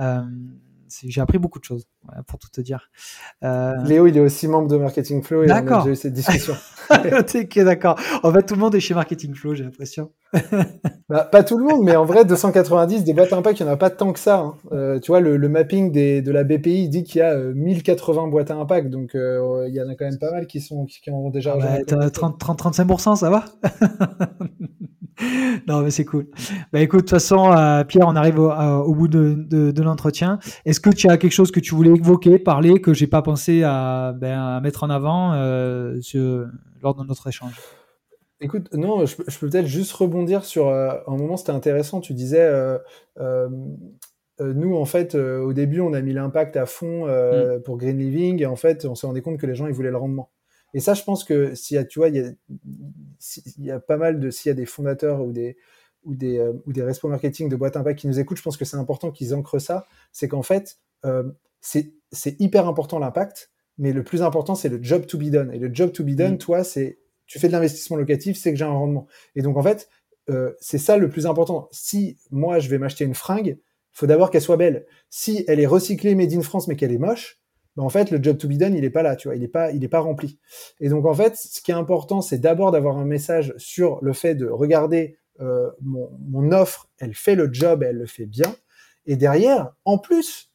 [0.00, 0.22] Euh,
[0.88, 1.86] j'ai appris beaucoup de choses,
[2.26, 2.90] pour tout te dire.
[3.44, 3.76] Euh...
[3.84, 6.54] Léo, il est aussi membre de Marketing Flow et on a déjà eu cette discussion.
[6.90, 8.00] ok, d'accord.
[8.22, 10.10] En fait, tout le monde est chez Marketing Flow, j'ai l'impression.
[11.08, 13.72] Bah, pas tout le monde, mais en vrai, 290, des boîtes impact, il n'y en
[13.72, 14.38] a pas tant que ça.
[14.38, 14.54] Hein.
[14.72, 18.26] Euh, tu vois, le, le mapping des, de la BPI dit qu'il y a 1080
[18.26, 20.60] euh, boîtes à impact, donc euh, il y en a quand même pas mal qui,
[20.60, 21.56] sont, qui, ont déjà...
[21.60, 23.44] Ah bah, 30-35%, ça va?
[25.68, 26.26] Non, mais c'est cool.
[26.72, 30.40] Bah écoute, de toute façon, euh, Pierre, on arrive au, bout de, de, l'entretien.
[30.64, 33.62] Est-ce que tu as quelque chose que tu voulais évoquer, parler, que j'ai pas pensé
[33.62, 37.54] à, ben, à, mettre en avant lors de notre échange?
[38.42, 42.00] Écoute, non, je, peux peut-être juste rebondir sur euh, un moment, c'était intéressant.
[42.00, 42.46] Tu disais,
[44.40, 47.62] nous, en fait, au début, on a mis l'impact à fond mm.
[47.62, 49.90] pour Green Living, et en fait, on s'est rendu compte que les gens, ils voulaient
[49.90, 50.30] le rendement.
[50.74, 52.32] Et ça, je pense que s'il y a, tu vois, il y a,
[53.58, 55.56] il y a pas mal de, s'il y a des fondateurs ou des,
[56.04, 58.56] ou des, euh, ou des responsables marketing de boîte impact qui nous écoutent, je pense
[58.56, 59.86] que c'est important qu'ils ancrent ça.
[60.12, 61.24] C'est qu'en fait, euh,
[61.60, 65.52] c'est hyper important l'impact, mais le plus important, c'est le job to be done.
[65.52, 66.38] Et le job to be done, mm.
[66.38, 69.06] toi, c'est, tu fais de l'investissement locatif, c'est que j'ai un rendement.
[69.34, 69.88] Et donc, en fait,
[70.30, 71.68] euh, c'est ça le plus important.
[71.72, 73.58] Si moi, je vais m'acheter une fringue,
[73.92, 74.86] faut d'abord qu'elle soit belle.
[75.10, 77.38] Si elle est recyclée, made in France, mais qu'elle est moche,
[77.76, 79.48] en fait, le job to be done, il est pas là, tu vois, il est
[79.48, 80.38] pas, il est pas rempli.
[80.80, 84.12] Et donc, en fait, ce qui est important, c'est d'abord d'avoir un message sur le
[84.12, 88.54] fait de regarder euh, mon, mon, offre, elle fait le job, elle le fait bien.
[89.06, 90.52] Et derrière, en plus,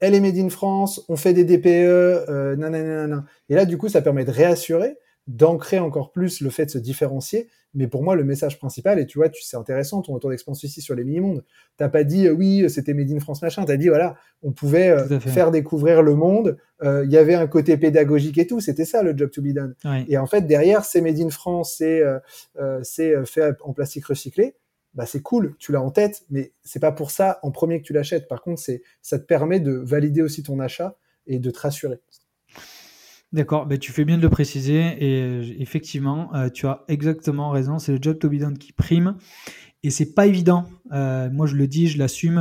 [0.00, 3.24] elle est made in France, on fait des DPE, euh, nanana.
[3.48, 4.96] Et là, du coup, ça permet de réassurer
[5.26, 7.48] d'ancrer encore plus le fait de se différencier.
[7.74, 10.62] Mais pour moi, le message principal, et tu vois, tu c'est intéressant ton retour d'expérience
[10.62, 11.44] ici sur les mini-mondes.
[11.76, 13.64] T'as pas dit euh, oui, c'était Made in France machin.
[13.66, 16.56] T'as dit voilà, on pouvait euh, faire découvrir le monde.
[16.82, 18.60] Euh, il y avait un côté pédagogique et tout.
[18.60, 19.74] C'était ça le job to be done.
[20.08, 22.02] Et en fait, derrière, c'est Made in France, c'est
[22.82, 24.54] c'est fait en plastique recyclé.
[24.94, 27.86] Bah c'est cool, tu l'as en tête, mais c'est pas pour ça en premier que
[27.86, 28.28] tu l'achètes.
[28.28, 30.96] Par contre, c'est ça te permet de valider aussi ton achat
[31.26, 32.00] et de te rassurer.
[33.36, 37.50] D'accord, ben, tu fais bien de le préciser et euh, effectivement, euh, tu as exactement
[37.50, 39.18] raison, c'est le job to be done qui prime
[39.82, 40.64] et c'est pas évident.
[40.92, 42.36] Euh, moi, je le dis, je l'assume.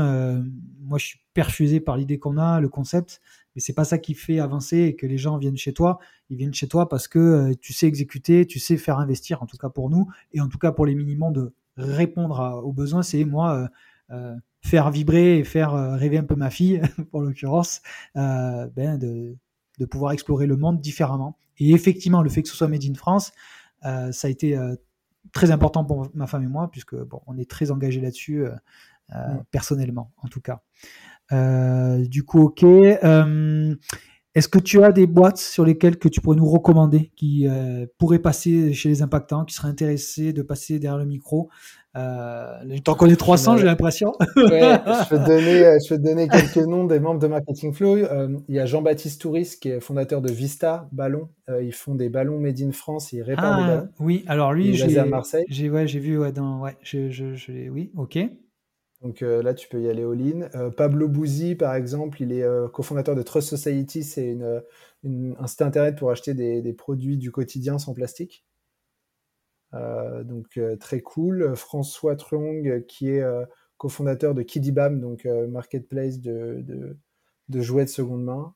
[0.80, 3.20] moi, je suis perfusé par l'idée qu'on a, le concept,
[3.54, 6.00] mais c'est pas ça qui fait avancer et que les gens viennent chez toi.
[6.30, 9.58] Ils viennent chez toi parce que tu sais exécuter, tu sais faire investir, en tout
[9.58, 13.04] cas pour nous et en tout cas pour les minimums de répondre aux besoins.
[13.04, 13.70] C'est moi
[14.62, 16.82] faire vibrer et faire rêver un peu ma fille,
[17.12, 17.82] pour l'occurrence,
[18.16, 19.36] ben de
[19.80, 21.38] de pouvoir explorer le monde différemment.
[21.58, 23.32] Et effectivement, le fait que ce soit Made in France,
[23.86, 24.76] euh, ça a été euh,
[25.32, 29.36] très important pour ma femme et moi, puisque bon, on est très engagés là-dessus, euh,
[29.52, 30.62] personnellement, en tout cas.
[31.32, 32.64] du coup, ok.
[34.36, 37.86] Est-ce que tu as des boîtes sur lesquelles que tu pourrais nous recommander, qui euh,
[37.98, 41.50] pourraient passer chez les impactants, qui seraient intéressés de passer derrière le micro?
[41.96, 44.12] Euh, T'en connais 300, j'ai l'impression.
[44.20, 44.34] Ouais,
[44.86, 47.72] je peux te donner, euh, je peux te donner quelques noms des membres de Marketing
[47.74, 47.96] Flow.
[47.96, 51.30] Euh, il y a Jean-Baptiste Touris, qui est fondateur de Vista Ballon.
[51.62, 53.90] ils font des ballons made in France, ils réparent des Ah, ballons.
[54.02, 55.46] oui, alors lui, j'ai à Marseille.
[55.48, 58.20] j'ai ouais, vu, ouais, dans, ouais, je, je, je- oui, ok.
[59.06, 60.50] Donc euh, là, tu peux y aller all-in.
[60.56, 64.04] Euh, Pablo Bouzi, par exemple, il est euh, cofondateur de Trust Society.
[64.04, 64.36] C'est
[65.04, 68.46] un site internet pour acheter des, produits du quotidien sans plastique.
[69.74, 71.56] Donc très cool.
[71.56, 73.24] François Truong, qui est
[73.78, 76.98] cofondateur de Kidibam, donc marketplace de
[77.50, 78.56] jouets de seconde main.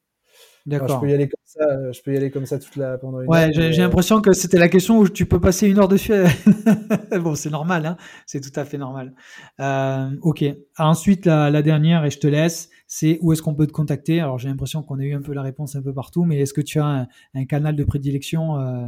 [0.72, 1.64] Enfin, je peux y aller comme ça.
[1.70, 3.84] euh, Je peux y aller comme ça toute la pendant une Ouais, heure, j'ai euh,
[3.84, 6.14] l'impression que c'était la question où tu peux passer une heure dessus.
[7.22, 9.14] bon, c'est normal, hein, c'est tout à fait normal.
[9.60, 10.43] Euh, ok.
[10.78, 14.20] Ensuite, la, la dernière, et je te laisse, c'est où est-ce qu'on peut te contacter?
[14.20, 16.53] Alors, j'ai l'impression qu'on a eu un peu la réponse un peu partout, mais est-ce
[16.53, 18.88] que tu as un, un canal de prédilection euh,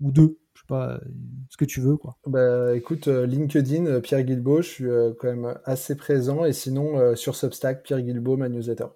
[0.00, 0.38] ou deux?
[0.54, 1.00] Je sais pas,
[1.50, 2.16] ce que tu veux, quoi.
[2.26, 4.84] Bah, écoute, LinkedIn, Pierre Guilbeault, je suis
[5.18, 6.44] quand même assez présent.
[6.44, 8.86] Et sinon, sur Substack, Pierre Guilbeault, ma newsletter.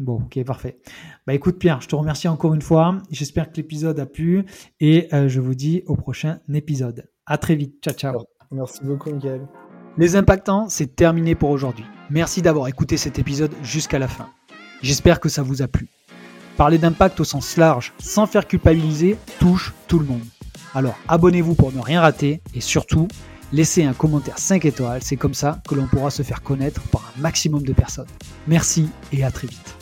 [0.00, 0.78] Bon, ok, parfait.
[1.26, 2.96] Bah écoute Pierre, je te remercie encore une fois.
[3.10, 4.46] J'espère que l'épisode a plu
[4.80, 7.10] et euh, je vous dis au prochain épisode.
[7.26, 7.84] À très vite.
[7.84, 8.24] Ciao, ciao.
[8.50, 9.46] Merci beaucoup, Miguel.
[9.98, 11.84] Les impactants, c'est terminé pour aujourd'hui.
[12.08, 14.30] Merci d'avoir écouté cet épisode jusqu'à la fin.
[14.80, 15.88] J'espère que ça vous a plu.
[16.56, 20.24] Parler d'impact au sens large, sans faire culpabiliser, touche tout le monde.
[20.74, 23.06] Alors abonnez-vous pour ne rien rater et surtout,
[23.52, 27.12] laissez un commentaire 5 étoiles, c'est comme ça que l'on pourra se faire connaître par
[27.14, 28.08] un maximum de personnes.
[28.46, 29.79] Merci et à très vite.